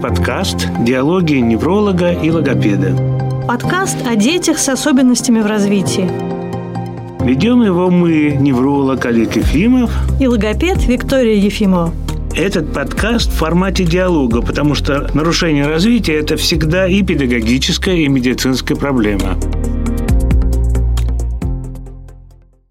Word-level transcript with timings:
подкаст 0.00 0.68
«Диалоги 0.84 1.34
невролога 1.34 2.12
и 2.12 2.30
логопеда». 2.30 2.96
Подкаст 3.48 3.96
о 4.06 4.14
детях 4.14 4.58
с 4.58 4.68
особенностями 4.68 5.40
в 5.40 5.46
развитии. 5.46 6.08
Ведем 7.24 7.62
его 7.62 7.90
мы, 7.90 8.36
невролог 8.38 9.04
Олег 9.06 9.34
Ефимов 9.36 9.90
и 10.20 10.28
логопед 10.28 10.84
Виктория 10.86 11.34
Ефимова. 11.34 11.92
Этот 12.34 12.72
подкаст 12.72 13.32
в 13.32 13.36
формате 13.36 13.84
диалога, 13.84 14.40
потому 14.40 14.76
что 14.76 15.10
нарушение 15.14 15.66
развития– 15.66 16.14
это 16.20 16.36
всегда 16.36 16.86
и 16.86 17.02
педагогическая, 17.02 17.96
и 17.96 18.08
медицинская 18.08 18.76
проблема. 18.76 19.36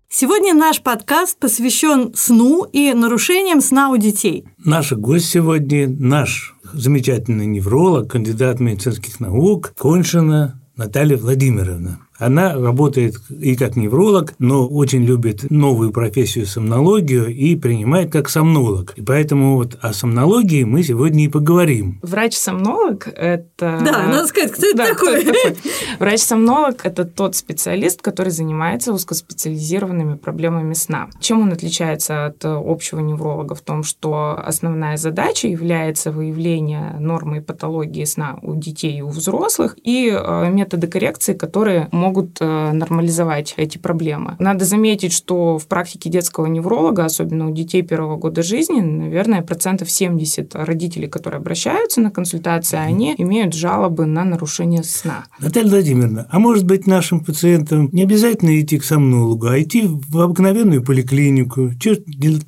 Сегодня 0.10 0.56
наш 0.56 0.82
подкаст 0.82 1.38
посвящен 1.38 2.14
сну 2.16 2.64
и 2.64 2.94
нарушениям 2.94 3.62
сна 3.62 3.90
у 3.90 3.98
детей. 3.98 4.46
Наш 4.64 4.94
гость 4.94 5.30
сегодня– 5.30 5.88
наш 6.00 6.57
замечательный 6.74 7.46
невролог, 7.46 8.12
кандидат 8.12 8.60
медицинских 8.60 9.20
наук 9.20 9.74
Коншина 9.78 10.62
Наталья 10.76 11.18
Владимировна. 11.18 12.00
Она 12.18 12.56
работает 12.56 13.16
и 13.30 13.56
как 13.56 13.76
невролог, 13.76 14.34
но 14.40 14.68
очень 14.68 15.04
любит 15.04 15.50
новую 15.52 15.92
профессию 15.92 16.46
сомнологию 16.46 17.28
и 17.28 17.56
принимает 17.56 18.12
как 18.12 18.30
сомнолог. 18.30 18.94
И 18.96 19.02
поэтому 19.02 19.58
вот 19.58 19.78
о 19.82 19.94
сомнологии 19.94 20.64
мы 20.64 20.84
сегодня 20.84 21.26
и 21.26 21.28
поговорим. 21.28 22.00
Врач-сомнолог– 22.02 23.08
это… 23.16 23.80
Да, 23.84 24.08
надо 24.08 24.28
сказать, 24.28 24.52
кто 24.52 24.68
это 24.68 24.78
да, 24.78 24.88
такой? 24.88 25.24
такой? 25.24 25.58
Врач-сомнолог– 26.00 26.82
это 26.86 27.06
тот 27.06 27.36
специалист, 27.36 28.02
который 28.02 28.30
занимается 28.30 28.94
узкоспециализированными 28.94 30.16
проблемами 30.16 30.74
сна. 30.74 31.10
Чем 31.20 31.42
он 31.42 31.52
отличается 31.52 32.26
от 32.26 32.44
общего 32.44 33.00
невролога? 33.00 33.56
В 33.56 33.62
том, 33.62 33.84
что 33.84 34.40
основная 34.44 34.98
задача 34.98 35.48
является 35.48 36.12
выявление 36.12 36.96
нормы 37.00 37.38
и 37.38 37.42
патологии 37.42 38.06
сна 38.06 38.40
у 38.42 38.56
детей 38.56 39.00
и 39.00 39.02
у 39.02 39.10
взрослых 39.10 39.78
и 39.84 40.10
э, 40.10 40.50
методы 40.50 40.88
коррекции, 40.88 41.34
которые 41.34 41.90
могут 41.92 42.07
могут 42.08 42.38
э, 42.40 42.72
нормализовать 42.72 43.54
эти 43.58 43.78
проблемы. 43.78 44.36
Надо 44.40 44.64
заметить, 44.64 45.12
что 45.12 45.58
в 45.58 45.68
практике 45.68 46.10
детского 46.10 46.46
невролога, 46.46 47.04
особенно 47.04 47.50
у 47.50 47.54
детей 47.54 47.82
первого 47.82 48.16
года 48.16 48.42
жизни, 48.44 48.80
наверное, 48.80 49.42
процентов 49.42 49.92
70 49.92 50.56
родителей, 50.56 51.08
которые 51.08 51.40
обращаются 51.40 52.00
на 52.00 52.12
консультации, 52.12 52.78
они 52.78 53.14
имеют 53.18 53.54
жалобы 53.54 54.06
на 54.06 54.24
нарушение 54.24 54.84
сна. 54.84 55.26
Наталья 55.40 55.70
Владимировна, 55.70 56.28
а 56.30 56.40
может 56.40 56.66
быть 56.66 56.88
нашим 56.88 57.20
пациентам 57.20 57.90
не 57.92 58.04
обязательно 58.04 58.60
идти 58.62 58.78
к 58.78 58.86
сомнологу, 58.86 59.48
а 59.48 59.60
идти 59.60 59.84
в 59.86 60.20
обыкновенную 60.20 60.82
поликлинику, 60.82 61.72
чего 61.80 61.96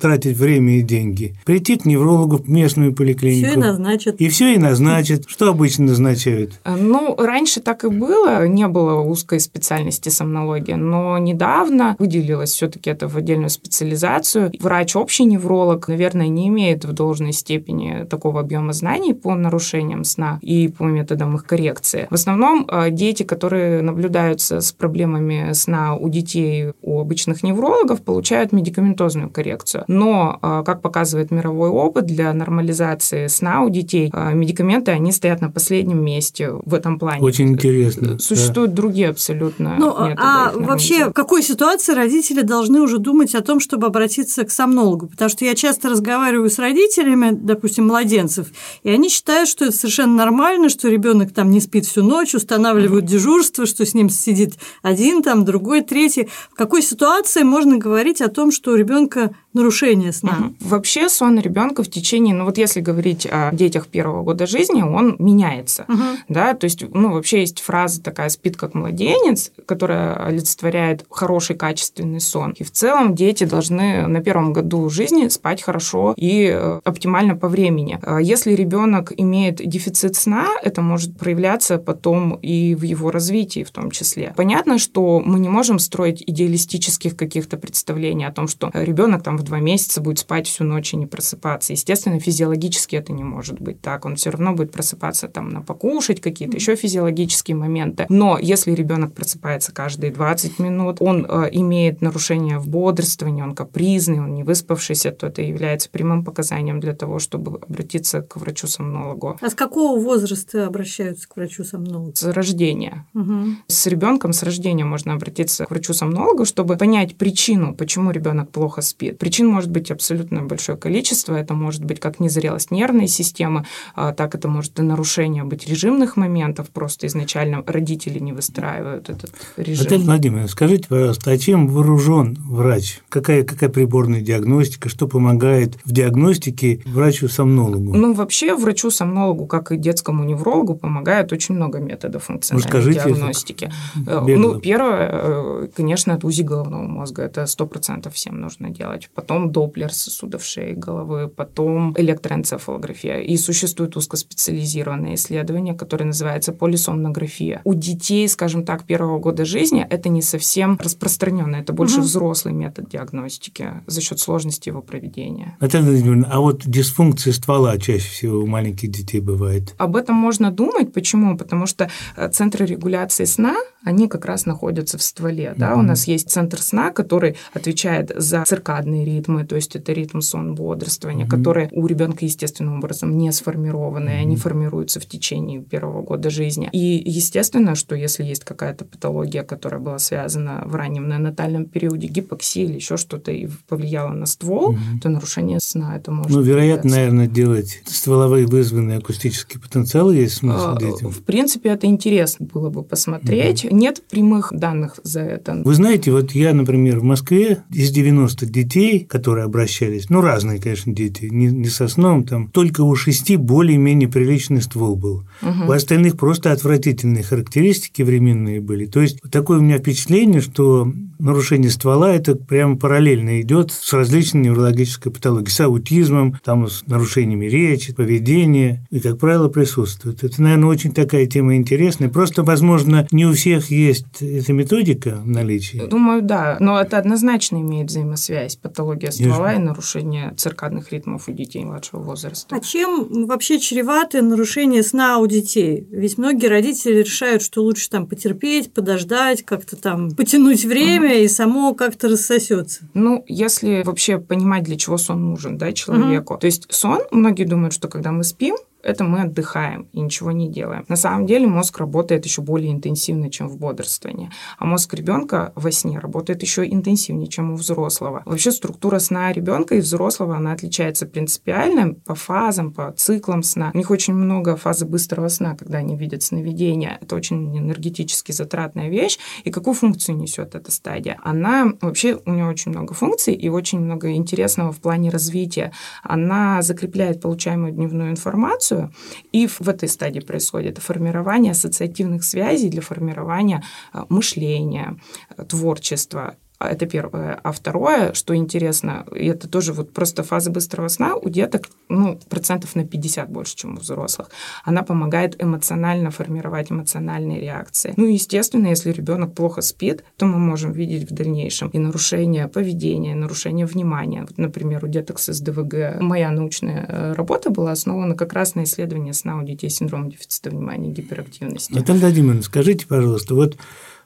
тратить 0.00 0.38
время 0.38 0.78
и 0.78 0.82
деньги, 0.82 1.36
прийти 1.44 1.76
к 1.76 1.84
неврологу 1.84 2.38
в 2.38 2.48
местную 2.48 2.94
поликлинику. 2.94 3.46
Все 3.48 3.56
и 3.56 3.60
назначат. 3.60 4.14
И 4.16 4.28
все 4.28 4.54
и 4.54 4.58
назначат. 4.58 5.24
Что 5.26 5.50
обычно 5.50 5.86
назначают? 5.86 6.60
Э, 6.64 6.76
ну, 6.76 7.14
раньше 7.18 7.60
так 7.60 7.84
и 7.84 7.88
было, 7.88 8.46
не 8.46 8.66
было 8.66 9.00
узкой 9.00 9.40
специальности 9.50 10.08
сомнология, 10.08 10.76
но 10.76 11.18
недавно 11.18 11.96
выделилось 11.98 12.52
все-таки 12.52 12.90
это 12.90 13.08
в 13.08 13.16
отдельную 13.16 13.50
специализацию. 13.50 14.52
Врач 14.60 14.94
общий 14.94 15.24
невролог, 15.24 15.88
наверное, 15.88 16.28
не 16.28 16.48
имеет 16.48 16.84
в 16.84 16.92
должной 16.92 17.32
степени 17.32 18.06
такого 18.08 18.40
объема 18.40 18.72
знаний 18.72 19.12
по 19.12 19.34
нарушениям 19.34 20.04
сна 20.04 20.38
и 20.40 20.68
по 20.68 20.84
методам 20.84 21.34
их 21.34 21.44
коррекции. 21.44 22.06
В 22.10 22.14
основном 22.14 22.66
э, 22.68 22.90
дети, 22.90 23.24
которые 23.24 23.82
наблюдаются 23.82 24.60
с 24.60 24.72
проблемами 24.72 25.52
сна 25.52 25.96
у 25.96 26.08
детей, 26.08 26.72
у 26.82 27.00
обычных 27.00 27.42
неврологов, 27.42 28.02
получают 28.02 28.52
медикаментозную 28.52 29.30
коррекцию. 29.30 29.84
Но, 29.88 30.38
э, 30.40 30.62
как 30.64 30.80
показывает 30.80 31.32
мировой 31.32 31.70
опыт, 31.70 32.06
для 32.06 32.32
нормализации 32.32 33.26
сна 33.26 33.62
у 33.62 33.70
детей 33.70 34.10
э, 34.12 34.34
медикаменты, 34.34 34.92
они 34.92 35.10
стоят 35.10 35.40
на 35.40 35.50
последнем 35.50 36.04
месте 36.04 36.50
в 36.52 36.72
этом 36.72 36.98
плане. 36.98 37.20
Очень 37.20 37.48
интересно. 37.48 38.18
Существуют 38.18 38.70
да. 38.70 38.76
другие 38.76 39.08
абсолютно 39.08 39.39
абсолютно 39.40 39.76
ну, 39.78 39.94
А 39.96 40.52
вообще, 40.54 41.06
в 41.06 41.12
какой 41.12 41.42
ситуации 41.42 41.92
родители 41.92 42.42
должны 42.42 42.80
уже 42.80 42.98
думать 42.98 43.34
о 43.34 43.42
том, 43.42 43.60
чтобы 43.60 43.86
обратиться 43.86 44.44
к 44.44 44.50
сомнологу? 44.50 45.08
Потому 45.08 45.28
что 45.28 45.44
я 45.44 45.54
часто 45.54 45.88
разговариваю 45.88 46.50
с 46.50 46.58
родителями, 46.58 47.30
допустим, 47.32 47.86
младенцев, 47.86 48.48
и 48.82 48.90
они 48.90 49.08
считают, 49.08 49.48
что 49.48 49.66
это 49.66 49.74
совершенно 49.74 50.14
нормально, 50.14 50.68
что 50.68 50.88
ребенок 50.88 51.32
там 51.32 51.50
не 51.50 51.60
спит 51.60 51.86
всю 51.86 52.02
ночь, 52.02 52.34
устанавливают 52.34 53.04
дежурство, 53.04 53.66
что 53.66 53.84
с 53.84 53.94
ним 53.94 54.10
сидит 54.10 54.54
один, 54.82 55.22
там 55.22 55.44
другой, 55.44 55.82
третий. 55.82 56.28
В 56.50 56.54
какой 56.54 56.82
ситуации 56.82 57.42
можно 57.42 57.78
говорить 57.78 58.20
о 58.20 58.28
том, 58.28 58.52
что 58.52 58.72
у 58.72 58.74
ребенка 58.76 59.34
нарушение 59.52 60.12
сна. 60.12 60.36
Угу. 60.38 60.68
Вообще 60.68 61.08
сон 61.08 61.38
ребенка 61.38 61.82
в 61.82 61.90
течение, 61.90 62.34
ну 62.34 62.44
вот 62.44 62.58
если 62.58 62.80
говорить 62.80 63.26
о 63.30 63.50
детях 63.52 63.88
первого 63.88 64.22
года 64.22 64.46
жизни, 64.46 64.82
он 64.82 65.16
меняется, 65.18 65.84
угу. 65.88 66.02
да, 66.28 66.54
то 66.54 66.64
есть, 66.64 66.84
ну 66.94 67.12
вообще 67.12 67.40
есть 67.40 67.60
фраза 67.60 68.02
такая 68.02 68.28
«спит 68.28 68.56
как 68.56 68.74
младенец», 68.74 69.52
которая 69.66 70.14
олицетворяет 70.26 71.04
хороший 71.10 71.56
качественный 71.56 72.20
сон. 72.20 72.52
И 72.52 72.64
в 72.64 72.70
целом 72.70 73.14
дети 73.14 73.44
должны 73.44 74.06
на 74.06 74.20
первом 74.20 74.52
году 74.52 74.88
жизни 74.88 75.28
спать 75.28 75.62
хорошо 75.62 76.14
и 76.16 76.46
э, 76.52 76.80
оптимально 76.84 77.36
по 77.36 77.48
времени. 77.48 77.98
А 78.02 78.20
если 78.20 78.52
ребенок 78.52 79.12
имеет 79.16 79.56
дефицит 79.56 80.16
сна, 80.16 80.48
это 80.62 80.80
может 80.80 81.18
проявляться 81.18 81.78
потом 81.78 82.34
и 82.34 82.74
в 82.74 82.82
его 82.82 83.10
развитии 83.10 83.64
в 83.64 83.70
том 83.70 83.90
числе. 83.90 84.32
Понятно, 84.36 84.78
что 84.78 85.20
мы 85.24 85.40
не 85.40 85.48
можем 85.48 85.78
строить 85.78 86.22
идеалистических 86.24 87.16
каких-то 87.16 87.56
представлений 87.56 88.24
о 88.24 88.32
том, 88.32 88.46
что 88.46 88.70
ребенок 88.74 89.22
там 89.22 89.39
в 89.40 89.42
два 89.42 89.58
месяца 89.58 90.00
будет 90.00 90.18
спать 90.18 90.46
всю 90.46 90.64
ночь 90.64 90.92
и 90.94 90.96
не 90.96 91.06
просыпаться. 91.06 91.72
Естественно, 91.72 92.20
физиологически 92.20 92.96
это 92.96 93.12
не 93.12 93.24
может 93.24 93.60
быть 93.60 93.80
так. 93.80 94.04
Он 94.04 94.16
все 94.16 94.30
равно 94.30 94.52
будет 94.52 94.72
просыпаться 94.72 95.28
там 95.28 95.48
на 95.48 95.62
покушать 95.62 96.20
какие-то 96.20 96.56
еще 96.56 96.76
физиологические 96.76 97.56
моменты. 97.56 98.06
Но 98.08 98.38
если 98.38 98.72
ребенок 98.72 99.14
просыпается 99.14 99.72
каждые 99.72 100.12
20 100.12 100.58
минут, 100.58 100.98
он 101.00 101.26
э, 101.28 101.48
имеет 101.52 102.02
нарушение 102.02 102.58
в 102.58 102.68
бодрствовании, 102.68 103.42
он 103.42 103.54
капризный, 103.54 104.20
он 104.20 104.34
не 104.34 104.44
выспавшийся, 104.44 105.10
то 105.10 105.26
это 105.26 105.42
является 105.42 105.90
прямым 105.90 106.24
показанием 106.24 106.80
для 106.80 106.94
того, 106.94 107.18
чтобы 107.18 107.58
обратиться 107.58 108.22
к 108.22 108.36
врачу-сомнологу. 108.36 109.38
А 109.40 109.50
с 109.50 109.54
какого 109.54 110.00
возраста 110.00 110.66
обращаются 110.66 111.28
к 111.28 111.36
врачу-сомнологу? 111.36 112.12
С 112.14 112.24
рождения. 112.24 113.06
Угу. 113.14 113.44
С 113.66 113.86
ребенком 113.86 114.32
с 114.32 114.42
рождения 114.42 114.84
можно 114.84 115.14
обратиться 115.14 115.64
к 115.64 115.70
врачу-сомнологу, 115.70 116.44
чтобы 116.44 116.76
понять 116.76 117.16
причину, 117.16 117.74
почему 117.74 118.10
ребенок 118.10 118.50
плохо 118.50 118.82
спит. 118.82 119.18
Причин 119.30 119.46
может 119.46 119.70
быть 119.70 119.92
абсолютно 119.92 120.42
большое 120.42 120.76
количество. 120.76 121.36
Это 121.36 121.54
может 121.54 121.84
быть 121.84 122.00
как 122.00 122.18
незрелость 122.18 122.72
нервной 122.72 123.06
системы, 123.06 123.64
а, 123.94 124.12
так 124.12 124.34
это 124.34 124.48
может 124.48 124.80
и 124.80 124.82
нарушение 124.82 125.44
быть 125.44 125.68
режимных 125.68 126.16
моментов. 126.16 126.68
Просто 126.70 127.06
изначально 127.06 127.62
родители 127.64 128.18
не 128.18 128.32
выстраивают 128.32 129.08
этот 129.08 129.30
режим. 129.56 129.84
Наталья 129.84 130.04
Владимировна, 130.04 130.48
скажите, 130.48 130.88
пожалуйста, 130.88 131.30
а 131.30 131.38
чем 131.38 131.68
вооружен 131.68 132.38
врач? 132.40 133.02
Какая, 133.08 133.44
какая 133.44 133.70
приборная 133.70 134.20
диагностика? 134.20 134.88
Что 134.88 135.06
помогает 135.06 135.78
в 135.84 135.92
диагностике 135.92 136.82
врачу-сомнологу? 136.86 137.94
Ну, 137.94 138.14
вообще 138.14 138.56
врачу-сомнологу, 138.56 139.46
как 139.46 139.70
и 139.70 139.76
детскому 139.76 140.24
неврологу, 140.24 140.74
помогает 140.74 141.32
очень 141.32 141.54
много 141.54 141.78
методов 141.78 142.24
функциональной 142.24 142.66
ну, 142.66 142.68
скажите, 142.68 143.04
диагностики. 143.04 143.70
Э, 144.08 144.20
ну, 144.26 144.58
первое, 144.58 145.08
э, 145.12 145.68
конечно, 145.76 146.10
это 146.10 146.26
УЗИ 146.26 146.42
головного 146.42 146.82
мозга. 146.82 147.22
Это 147.22 147.46
сто 147.46 147.64
процентов 147.66 148.14
всем 148.14 148.40
нужно 148.40 148.70
делать 148.70 149.08
потом 149.20 149.52
доплер 149.52 149.92
сосудов 149.92 150.44
шеи 150.44 150.72
головы, 150.72 151.28
потом 151.28 151.94
электроэнцефалография. 151.98 153.18
И 153.18 153.36
существует 153.36 153.96
узкоспециализированное 153.96 155.14
исследование, 155.14 155.74
которое 155.74 156.06
называется 156.06 156.52
полисомнография. 156.52 157.60
У 157.64 157.74
детей, 157.74 158.26
скажем 158.28 158.64
так, 158.64 158.84
первого 158.84 159.18
года 159.18 159.44
жизни 159.44 159.86
это 159.88 160.08
не 160.08 160.22
совсем 160.22 160.78
распространенно, 160.82 161.56
это 161.56 161.72
больше 161.72 161.96
угу. 161.96 162.04
взрослый 162.04 162.54
метод 162.54 162.88
диагностики 162.88 163.82
за 163.86 164.00
счет 164.00 164.18
сложности 164.20 164.70
его 164.70 164.80
проведения. 164.80 165.56
Наталья 165.60 165.84
Владимировна, 165.84 166.28
а 166.30 166.40
вот 166.40 166.62
дисфункция 166.64 167.32
ствола 167.34 167.76
чаще 167.78 168.08
всего 168.08 168.38
у 168.38 168.46
маленьких 168.46 168.90
детей 168.90 169.20
бывает? 169.20 169.74
Об 169.76 169.96
этом 169.96 170.16
можно 170.16 170.50
думать. 170.50 170.92
Почему? 170.94 171.36
Потому 171.36 171.66
что 171.66 171.90
э, 172.16 172.30
центры 172.30 172.64
регуляции 172.64 173.24
сна, 173.24 173.56
они 173.84 174.08
как 174.08 174.24
раз 174.24 174.46
находятся 174.46 174.96
в 174.96 175.02
стволе. 175.02 175.54
Да? 175.56 175.74
У 175.74 175.82
нас 175.82 176.06
есть 176.06 176.30
центр 176.30 176.60
сна, 176.62 176.90
который 176.90 177.36
отвечает 177.52 178.12
за 178.14 178.44
циркадные 178.44 179.04
ритмы, 179.16 179.44
то 179.44 179.56
есть 179.56 179.76
это 179.76 179.92
ритм 179.92 180.20
сон 180.20 180.54
бодрствования, 180.54 181.24
угу. 181.24 181.36
которые 181.36 181.68
у 181.72 181.86
ребенка 181.86 182.24
естественным 182.24 182.78
образом 182.78 183.16
не 183.16 183.30
сформированы, 183.32 184.12
угу. 184.12 184.20
они 184.20 184.36
формируются 184.36 185.00
в 185.00 185.06
течение 185.06 185.60
первого 185.60 186.02
года 186.02 186.30
жизни. 186.30 186.68
И 186.72 187.02
естественно, 187.04 187.74
что 187.74 187.94
если 187.94 188.24
есть 188.24 188.44
какая-то 188.44 188.84
патология, 188.84 189.42
которая 189.42 189.80
была 189.80 189.98
связана 189.98 190.62
в 190.66 190.74
раннем 190.74 191.08
неонатальном 191.08 191.66
периоде, 191.66 192.08
гипоксия 192.08 192.64
или 192.64 192.74
еще 192.74 192.96
что-то 192.96 193.32
и 193.32 193.48
повлияла 193.68 194.12
на 194.12 194.26
ствол, 194.26 194.70
угу. 194.70 194.78
то 195.02 195.08
нарушение 195.08 195.60
сна 195.60 195.96
это 195.96 196.10
может. 196.10 196.30
Ну, 196.30 196.42
вероятно, 196.42 196.90
наверное, 196.90 197.26
делать 197.26 197.82
стволовые 197.86 198.46
вызванные 198.46 198.98
акустические 198.98 199.60
потенциалы 199.60 200.16
есть 200.16 200.34
смысл 200.34 200.74
а, 200.74 200.78
детям. 200.78 201.10
В 201.10 201.22
принципе, 201.22 201.70
это 201.70 201.86
интересно 201.86 202.46
было 202.46 202.70
бы 202.70 202.82
посмотреть. 202.82 203.64
Угу. 203.64 203.74
Нет 203.74 204.02
прямых 204.08 204.52
данных 204.52 204.98
за 205.02 205.20
это. 205.20 205.60
Вы 205.64 205.74
знаете, 205.74 206.12
вот 206.12 206.32
я, 206.32 206.52
например, 206.54 207.00
в 207.00 207.04
Москве 207.04 207.64
из 207.70 207.90
90 207.90 208.46
детей 208.46 208.99
детей, 209.00 209.06
которые 209.06 209.44
обращались, 209.44 210.10
ну, 210.10 210.20
разные, 210.20 210.60
конечно, 210.60 210.92
дети, 210.92 211.28
не, 211.30 211.46
не 211.46 211.68
со 211.68 211.88
сном, 211.88 212.24
там, 212.24 212.48
только 212.48 212.82
у 212.82 212.94
шести 212.94 213.36
более-менее 213.36 214.08
приличный 214.08 214.62
ствол 214.62 214.96
был. 214.96 215.24
Угу. 215.42 215.68
У 215.68 215.72
остальных 215.72 216.16
просто 216.16 216.52
отвратительные 216.52 217.22
характеристики 217.22 218.02
временные 218.02 218.60
были. 218.60 218.86
То 218.86 219.00
есть, 219.00 219.20
такое 219.30 219.58
у 219.58 219.62
меня 219.62 219.78
впечатление, 219.78 220.40
что 220.40 220.92
нарушение 221.18 221.70
ствола– 221.70 222.12
это 222.14 222.34
прямо 222.34 222.76
параллельно 222.76 223.40
идет 223.40 223.72
с 223.72 223.92
различными 223.92 224.44
неврологической 224.44 225.12
патологией, 225.12 225.50
с 225.50 225.60
аутизмом, 225.60 226.38
там, 226.44 226.68
с 226.68 226.86
нарушениями 226.86 227.46
речи, 227.46 227.94
поведения, 227.94 228.86
и, 228.90 229.00
как 229.00 229.18
правило, 229.18 229.48
присутствует. 229.48 230.24
Это, 230.24 230.42
наверное, 230.42 230.68
очень 230.68 230.92
такая 230.92 231.26
тема 231.26 231.56
интересная. 231.56 232.08
Просто, 232.08 232.42
возможно, 232.42 233.06
не 233.10 233.26
у 233.26 233.32
всех 233.32 233.70
есть 233.70 234.06
эта 234.20 234.52
методика 234.52 235.20
в 235.22 235.28
наличии. 235.28 235.82
Думаю, 235.88 236.22
да. 236.22 236.56
Но 236.60 236.80
это 236.80 236.98
однозначно 236.98 237.60
имеет 237.60 237.88
взаимосвязь 237.88 238.56
патология 238.56 238.89
ствола 239.10 239.52
Ясно. 239.52 239.62
и 239.62 239.64
нарушение 239.64 240.34
циркадных 240.36 240.92
ритмов 240.92 241.28
у 241.28 241.32
детей 241.32 241.64
младшего 241.64 242.00
возраста. 242.00 242.54
А 242.54 242.60
чем 242.60 243.26
вообще 243.26 243.58
чреваты 243.58 244.22
нарушения 244.22 244.82
сна 244.82 245.18
у 245.18 245.26
детей? 245.26 245.86
Ведь 245.90 246.18
многие 246.18 246.46
родители 246.46 246.98
решают, 246.98 247.42
что 247.42 247.62
лучше 247.62 247.88
там 247.90 248.06
потерпеть, 248.06 248.72
подождать, 248.72 249.44
как-то 249.44 249.76
там 249.76 250.10
потянуть 250.10 250.64
время, 250.64 251.10
угу. 251.10 251.24
и 251.24 251.28
само 251.28 251.74
как-то 251.74 252.08
рассосется. 252.08 252.88
Ну, 252.94 253.24
если 253.26 253.82
вообще 253.84 254.18
понимать, 254.18 254.64
для 254.64 254.76
чего 254.76 254.98
сон 254.98 255.24
нужен 255.24 255.58
да, 255.58 255.72
человеку. 255.72 256.34
Угу. 256.34 256.40
То 256.40 256.46
есть 256.46 256.66
сон, 256.70 257.00
многие 257.10 257.44
думают, 257.44 257.72
что 257.74 257.88
когда 257.88 258.12
мы 258.12 258.24
спим, 258.24 258.56
это 258.82 259.04
мы 259.04 259.22
отдыхаем 259.22 259.88
и 259.92 260.00
ничего 260.00 260.32
не 260.32 260.48
делаем. 260.48 260.84
На 260.88 260.96
самом 260.96 261.26
деле 261.26 261.46
мозг 261.46 261.78
работает 261.78 262.24
еще 262.24 262.42
более 262.42 262.72
интенсивно, 262.72 263.30
чем 263.30 263.48
в 263.48 263.56
бодрствовании. 263.58 264.30
А 264.58 264.64
мозг 264.64 264.94
ребенка 264.94 265.52
во 265.54 265.70
сне 265.70 265.98
работает 265.98 266.42
еще 266.42 266.66
интенсивнее, 266.66 267.28
чем 267.28 267.52
у 267.52 267.54
взрослого. 267.56 268.22
Вообще 268.24 268.52
структура 268.52 268.98
сна 268.98 269.32
ребенка 269.32 269.74
и 269.74 269.80
взрослого, 269.80 270.36
она 270.36 270.52
отличается 270.52 271.06
принципиально 271.06 271.94
по 271.94 272.14
фазам, 272.14 272.72
по 272.72 272.92
циклам 272.92 273.42
сна. 273.42 273.70
У 273.74 273.78
них 273.78 273.90
очень 273.90 274.14
много 274.14 274.56
фазы 274.56 274.86
быстрого 274.86 275.28
сна, 275.28 275.56
когда 275.56 275.78
они 275.78 275.96
видят 275.96 276.22
сновидения. 276.22 276.98
Это 277.00 277.16
очень 277.16 277.56
энергетически 277.56 278.32
затратная 278.32 278.88
вещь. 278.88 279.18
И 279.44 279.50
какую 279.50 279.74
функцию 279.74 280.16
несет 280.16 280.54
эта 280.54 280.70
стадия? 280.70 281.18
Она 281.22 281.72
вообще, 281.80 282.18
у 282.24 282.32
нее 282.32 282.46
очень 282.46 282.70
много 282.70 282.94
функций 282.94 283.34
и 283.34 283.48
очень 283.48 283.80
много 283.80 284.12
интересного 284.12 284.72
в 284.72 284.80
плане 284.80 285.10
развития. 285.10 285.72
Она 286.02 286.62
закрепляет 286.62 287.20
получаемую 287.20 287.72
дневную 287.72 288.10
информацию, 288.10 288.69
информацию, 288.70 288.92
и 289.32 289.46
в 289.46 289.68
этой 289.68 289.88
стадии 289.88 290.20
происходит 290.20 290.78
формирование 290.78 291.52
ассоциативных 291.52 292.24
связей 292.24 292.68
для 292.68 292.80
формирования 292.80 293.62
э, 293.92 294.04
мышления, 294.08 294.96
э, 295.36 295.44
творчества. 295.44 296.20
а, 296.20 296.49
это 296.68 296.86
первое. 296.86 297.40
А 297.42 297.52
второе, 297.52 298.12
что 298.12 298.36
интересно, 298.36 299.06
и 299.14 299.26
это 299.26 299.48
тоже 299.48 299.72
вот 299.72 299.92
просто 299.92 300.22
фаза 300.22 300.50
быстрого 300.50 300.88
сна 300.88 301.16
у 301.16 301.28
деток, 301.30 301.68
ну, 301.88 302.18
процентов 302.28 302.76
на 302.76 302.84
50 302.84 303.30
больше, 303.30 303.56
чем 303.56 303.74
у 303.74 303.78
взрослых. 303.78 304.28
Она 304.64 304.82
помогает 304.82 305.42
эмоционально 305.42 306.10
формировать 306.10 306.70
эмоциональные 306.70 307.40
реакции. 307.40 307.94
Ну, 307.96 308.06
естественно, 308.06 308.66
если 308.66 308.92
ребенок 308.92 309.34
плохо 309.34 309.62
спит, 309.62 310.04
то 310.16 310.26
мы 310.26 310.38
можем 310.38 310.72
видеть 310.72 311.10
в 311.10 311.14
дальнейшем 311.14 311.68
и 311.68 311.78
нарушение 311.78 312.46
поведения, 312.48 313.14
нарушение 313.14 313.64
внимания. 313.64 314.22
Вот, 314.22 314.36
например, 314.36 314.84
у 314.84 314.88
деток 314.88 315.18
с 315.18 315.32
СДВГ 315.32 316.00
моя 316.00 316.30
научная 316.30 316.84
э, 316.86 317.12
работа 317.14 317.50
была 317.50 317.72
основана 317.72 318.14
как 318.14 318.34
раз 318.34 318.54
на 318.54 318.64
исследовании 318.64 319.12
сна 319.12 319.38
у 319.38 319.44
детей 319.44 319.70
с 319.70 319.76
синдромом 319.76 320.10
дефицита 320.10 320.50
внимания 320.50 320.90
и 320.90 320.92
гиперактивности. 320.92 321.72
Наталья 321.72 322.00
Владимировна, 322.00 322.42
скажите, 322.42 322.86
пожалуйста, 322.86 323.34
вот 323.34 323.56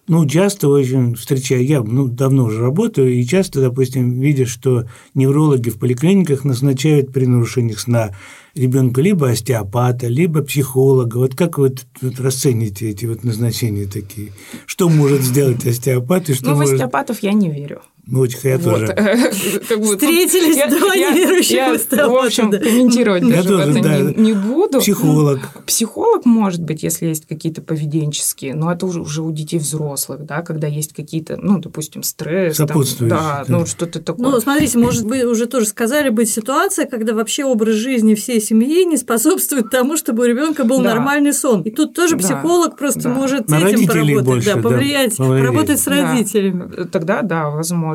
ну, 0.07 0.27
часто 0.27 0.69
очень 0.69 1.15
встречаю, 1.15 1.65
я 1.65 1.83
ну, 1.83 2.09
давно 2.09 2.45
уже 2.45 2.61
работаю, 2.61 3.13
и 3.13 3.25
часто, 3.25 3.61
допустим, 3.61 4.21
видишь, 4.21 4.51
что 4.51 4.87
неврологи 5.15 5.71
в 5.71 5.79
поликлиниках 5.79 6.45
назначают 6.45 7.13
при 7.13 7.27
нарушениях 7.27 7.81
сна 7.81 8.11
ребенку 8.55 9.01
либо 9.01 9.31
остеопата, 9.31 10.07
либо 10.07 10.43
психолога. 10.43 11.17
Вот 11.17 11.35
как 11.35 11.59
вы 11.59 11.71
тут 11.71 12.21
расцените 12.21 12.91
эти 12.91 13.07
вот 13.07 13.25
назначения 13.25 13.87
такие? 13.87 14.33
Что 14.67 14.89
может 14.89 15.23
сделать 15.23 15.67
остеопат 15.67 16.29
и 16.29 16.35
что 16.35 16.51
Ну, 16.51 16.57
может... 16.57 16.71
в 16.71 16.75
остеопатов 16.75 17.23
я 17.23 17.33
не 17.33 17.51
верю. 17.51 17.83
Ну, 18.07 18.21
очень 18.21 18.39
я 18.43 18.59
вот. 18.59 18.65
тоже. 18.65 18.87
Встретились 19.33 20.57
я, 20.57 20.69
два 20.69 20.95
я, 20.95 21.11
неверующих 21.11 21.53
я, 21.53 21.73
В 21.73 22.27
общем, 22.27 22.51
да. 22.51 22.59
комментировать 22.59 23.23
я 23.23 23.37
даже 23.37 23.49
тоже, 23.49 23.71
это 23.71 23.83
да. 23.83 23.99
не, 23.99 24.15
не 24.15 24.33
буду. 24.35 24.81
Психолог. 24.81 25.41
Психолог 25.67 26.27
может 26.27 26.63
быть, 26.63 26.83
если 26.83 27.07
есть 27.07 27.27
какие-то 27.27 27.63
поведенческие, 27.63 28.55
но 28.55 28.71
это 28.71 28.85
уже, 28.85 29.01
уже 29.01 29.23
у 29.23 29.33
детей 29.33 29.59
взрослых, 29.59 30.27
да, 30.27 30.43
когда 30.43 30.67
есть 30.67 30.93
какие-то, 30.93 31.39
ну, 31.39 31.59
допустим, 31.59 32.03
стресс. 32.03 32.57
Сопутствующие. 32.57 33.19
да, 33.19 33.45
да, 33.49 33.59
ну, 33.59 33.65
что-то 33.65 34.01
такое. 34.01 34.29
Ну, 34.29 34.41
смотрите, 34.41 34.79
может 34.79 35.07
быть, 35.07 35.25
уже 35.25 35.47
тоже 35.47 35.67
сказали, 35.67 36.11
быть 36.11 36.29
ситуация, 36.29 36.85
когда 36.85 37.15
вообще 37.15 37.45
образ 37.45 37.77
жизни 37.77 38.15
всей 38.15 38.41
семьи 38.41 38.85
не 38.85 38.99
способствует 38.99 39.71
тому, 39.71 39.97
чтобы 39.97 40.25
у 40.25 40.27
ребенка 40.27 40.65
был 40.65 40.83
да. 40.83 40.91
нормальный 40.91 41.33
сон. 41.33 41.63
И 41.63 41.71
тут 41.71 41.95
тоже 41.95 42.19
психолог 42.19 42.73
да. 42.73 42.77
просто 42.77 43.03
да. 43.05 43.09
может 43.09 43.49
На 43.49 43.61
с 43.61 43.65
этим 43.65 43.87
поработать, 43.87 44.25
больше, 44.25 44.55
да, 44.55 44.61
повлиять, 44.61 45.17
да, 45.17 45.25
поработать 45.25 45.81
с 45.81 45.87
родителями. 45.87 46.71
Да. 46.77 46.85
Тогда, 46.85 47.23
да, 47.23 47.49
возможно. 47.49 47.94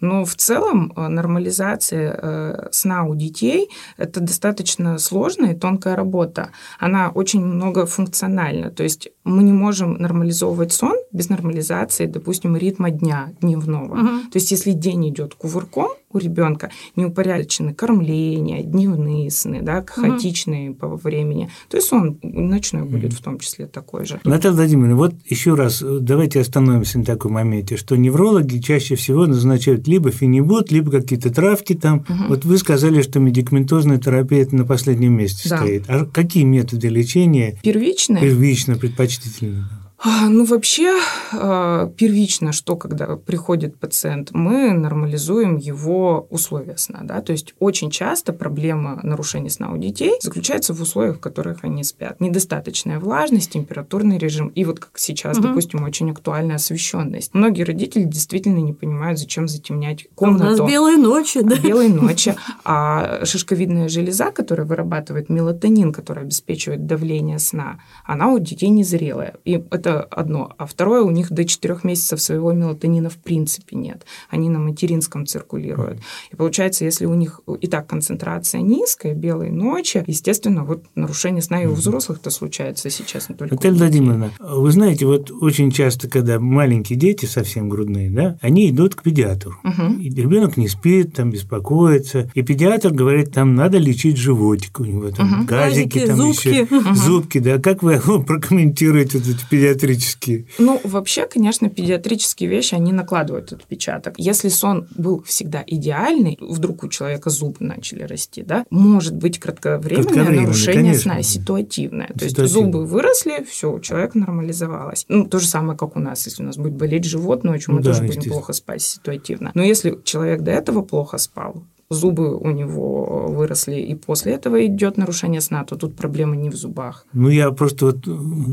Но 0.00 0.24
в 0.24 0.34
целом 0.34 0.92
э, 0.96 1.08
нормализация 1.08 2.18
э, 2.20 2.68
сна 2.72 3.04
у 3.04 3.14
детей– 3.14 3.70
это 3.96 4.20
достаточно 4.20 4.98
сложная 4.98 5.52
и 5.52 5.58
тонкая 5.58 5.96
работа. 5.96 6.50
Она 6.78 7.10
очень 7.10 7.44
многофункциональна. 7.44 8.70
То 8.70 8.82
есть 8.82 9.08
мы 9.24 9.42
не 9.42 9.52
можем 9.52 9.94
нормализовывать 9.94 10.72
сон 10.72 10.96
без 11.12 11.28
нормализации, 11.28 12.06
допустим, 12.06 12.56
ритма 12.56 12.90
дня 12.90 13.32
дневного. 13.40 13.94
Угу. 13.94 14.30
То 14.32 14.36
есть 14.38 14.50
если 14.50 14.72
день 14.72 15.08
идет 15.08 15.34
кувырком, 15.34 15.90
у 16.16 16.18
ребенка 16.18 16.70
неупорядочены 16.96 17.74
кормление, 17.74 18.62
дневные 18.62 19.30
сны, 19.30 19.60
да, 19.62 19.84
хаотичные 19.86 20.70
угу. 20.70 20.78
по 20.78 20.96
времени, 20.96 21.50
то 21.68 21.76
есть 21.76 21.92
он 21.92 22.18
ночной 22.22 22.82
угу. 22.82 22.92
будет 22.92 23.12
в 23.12 23.22
том 23.22 23.38
числе 23.38 23.66
такой 23.66 24.06
же. 24.06 24.20
Наталья 24.24 24.54
Владимировна, 24.54 24.96
вот 24.96 25.14
еще 25.26 25.54
раз 25.54 25.82
давайте 25.82 26.40
остановимся 26.40 26.98
на 26.98 27.04
таком 27.04 27.32
моменте, 27.32 27.76
что 27.76 27.96
неврологи 27.96 28.58
чаще 28.58 28.96
всего 28.96 29.26
назначают 29.26 29.86
либо 29.86 30.10
фенибут, 30.10 30.72
либо 30.72 30.90
какие-то 30.90 31.32
травки 31.32 31.74
там. 31.74 31.98
Угу. 32.08 32.24
Вот 32.28 32.44
вы 32.44 32.58
сказали, 32.58 33.02
что 33.02 33.20
медикаментозная 33.20 33.98
терапия 33.98 34.42
это 34.42 34.56
на 34.56 34.64
последнем 34.64 35.12
месте 35.12 35.48
да. 35.48 35.58
стоит. 35.58 35.84
А 35.88 36.06
какие 36.06 36.44
методы 36.44 36.88
лечения? 36.88 37.58
Первичные. 37.62 38.22
Первично 38.22 38.76
предпочтительно. 38.76 39.85
А, 39.98 40.28
ну, 40.28 40.44
вообще, 40.44 40.92
а, 41.32 41.86
первично, 41.96 42.52
что 42.52 42.76
когда 42.76 43.16
приходит 43.16 43.78
пациент, 43.78 44.30
мы 44.32 44.72
нормализуем 44.72 45.56
его 45.56 46.26
условия 46.30 46.76
сна. 46.76 47.00
Да? 47.02 47.20
То 47.22 47.32
есть 47.32 47.54
очень 47.58 47.90
часто 47.90 48.32
проблема 48.32 49.00
нарушения 49.02 49.48
сна 49.48 49.72
у 49.72 49.78
детей 49.78 50.14
заключается 50.20 50.74
в 50.74 50.82
условиях, 50.82 51.16
в 51.16 51.20
которых 51.20 51.64
они 51.64 51.82
спят. 51.82 52.20
Недостаточная 52.20 53.00
влажность, 53.00 53.52
температурный 53.52 54.18
режим 54.18 54.48
и 54.48 54.64
вот 54.64 54.80
как 54.80 54.98
сейчас, 54.98 55.38
угу. 55.38 55.48
допустим, 55.48 55.82
очень 55.82 56.10
актуальная 56.10 56.56
освещенность. 56.56 57.32
Многие 57.32 57.62
родители 57.62 58.04
действительно 58.04 58.58
не 58.58 58.74
понимают, 58.74 59.18
зачем 59.18 59.48
затемнять 59.48 60.08
комнату. 60.14 60.44
У 60.44 60.48
нас 60.48 60.70
белые 60.70 60.98
ночи, 60.98 61.40
да? 61.42 61.56
Белые 61.56 61.88
ночи. 61.88 62.34
А 62.64 63.24
шишковидная 63.24 63.88
железа, 63.88 64.30
которая 64.30 64.66
вырабатывает 64.66 65.30
мелатонин, 65.30 65.92
который 65.92 66.24
обеспечивает 66.24 66.86
давление 66.86 67.38
сна, 67.38 67.80
она 68.04 68.28
у 68.28 68.38
детей 68.38 68.68
незрелая. 68.68 69.36
И 69.44 69.64
это 69.70 69.85
это 69.86 70.02
одно. 70.02 70.52
А 70.58 70.66
второе, 70.66 71.02
у 71.02 71.10
них 71.10 71.30
до 71.30 71.44
4 71.44 71.78
месяцев 71.84 72.20
своего 72.20 72.52
мелатонина 72.52 73.08
в 73.08 73.16
принципе 73.16 73.76
нет. 73.76 74.04
Они 74.28 74.48
на 74.48 74.58
материнском 74.58 75.26
циркулируют. 75.26 76.00
И 76.32 76.36
получается, 76.36 76.84
если 76.84 77.06
у 77.06 77.14
них 77.14 77.40
и 77.60 77.66
так 77.68 77.86
концентрация 77.86 78.62
низкая, 78.62 79.14
белые 79.14 79.52
ночи, 79.52 80.02
естественно, 80.06 80.64
вот 80.64 80.84
нарушение 80.94 81.42
сна 81.42 81.62
и 81.62 81.66
у 81.66 81.72
взрослых 81.72 82.18
это 82.18 82.30
случается 82.30 82.90
сейчас, 82.90 83.28
не 83.28 83.36
только 83.36 83.54
Наталья 83.54 83.78
Владимировна, 83.78 84.30
вы 84.40 84.70
знаете, 84.72 85.06
вот 85.06 85.30
очень 85.30 85.70
часто, 85.70 86.08
когда 86.08 86.40
маленькие 86.40 86.98
дети 86.98 87.26
совсем 87.26 87.68
грудные, 87.68 88.10
да, 88.10 88.36
они 88.40 88.70
идут 88.70 88.96
к 88.96 89.02
педиатру. 89.02 89.54
Угу. 89.62 90.00
И 90.00 90.10
ребенок 90.10 90.56
не 90.56 90.68
спит, 90.68 91.14
там 91.14 91.30
беспокоится. 91.30 92.30
И 92.34 92.42
педиатр 92.42 92.92
говорит, 92.92 93.32
там 93.32 93.54
надо 93.54 93.78
лечить 93.78 94.16
животик 94.16 94.80
у 94.80 94.84
него, 94.84 95.10
там 95.10 95.40
угу. 95.40 95.46
газики, 95.46 95.98
Газики, 95.98 96.06
там 96.06 96.16
зубки. 96.16 96.48
еще 96.48 96.62
угу. 96.76 96.94
зубки, 96.94 97.38
да. 97.38 97.58
Как 97.58 97.82
вы 97.82 98.00
прокомментируете 98.26 99.18
эти 99.18 99.36
педиатры? 99.48 99.75
Педиатрические? 99.76 100.46
Ну, 100.58 100.80
вообще, 100.84 101.26
конечно, 101.26 101.68
педиатрические 101.68 102.48
вещи, 102.48 102.74
они 102.74 102.92
накладывают 102.92 103.52
отпечаток. 103.52 104.14
Если 104.18 104.48
сон 104.48 104.88
был 104.96 105.22
всегда 105.22 105.62
идеальный, 105.66 106.38
вдруг 106.40 106.84
у 106.84 106.88
человека 106.88 107.30
зубы 107.30 107.56
начали 107.60 108.02
расти, 108.02 108.42
да, 108.42 108.64
может 108.70 109.14
быть 109.14 109.38
кратковременное, 109.38 110.04
кратковременное 110.04 110.46
нарушение 110.46 110.82
конечно. 110.92 111.12
сна, 111.12 111.22
ситуативное. 111.22 112.08
То 112.18 112.24
есть 112.24 112.36
зубы 112.36 112.84
выросли, 112.86 113.44
все, 113.48 113.72
у 113.72 113.80
человека 113.80 114.18
нормализовалось. 114.18 115.04
Ну, 115.08 115.26
то 115.26 115.38
же 115.38 115.46
самое, 115.46 115.78
как 115.78 115.96
у 115.96 116.00
нас. 116.00 116.26
Если 116.26 116.42
у 116.42 116.46
нас 116.46 116.56
будет 116.56 116.74
болеть 116.74 117.04
живот 117.04 117.44
ночью, 117.44 117.72
мы 117.72 117.80
ну, 117.80 117.84
тоже 117.84 118.00
да, 118.00 118.06
будем 118.06 118.30
плохо 118.30 118.52
спать 118.52 118.82
ситуативно. 118.82 119.50
Но 119.54 119.62
если 119.62 119.98
человек 120.04 120.42
до 120.42 120.50
этого 120.50 120.82
плохо 120.82 121.18
спал, 121.18 121.62
зубы 121.88 122.36
у 122.36 122.50
него 122.50 123.26
выросли, 123.28 123.76
и 123.76 123.94
после 123.94 124.32
этого 124.32 124.64
идет 124.66 124.96
нарушение 124.96 125.40
сна, 125.40 125.64
то 125.64 125.76
тут 125.76 125.96
проблема 125.96 126.36
не 126.36 126.50
в 126.50 126.54
зубах. 126.54 127.06
Ну, 127.12 127.28
я 127.28 127.50
просто 127.50 127.86
вот 127.86 128.04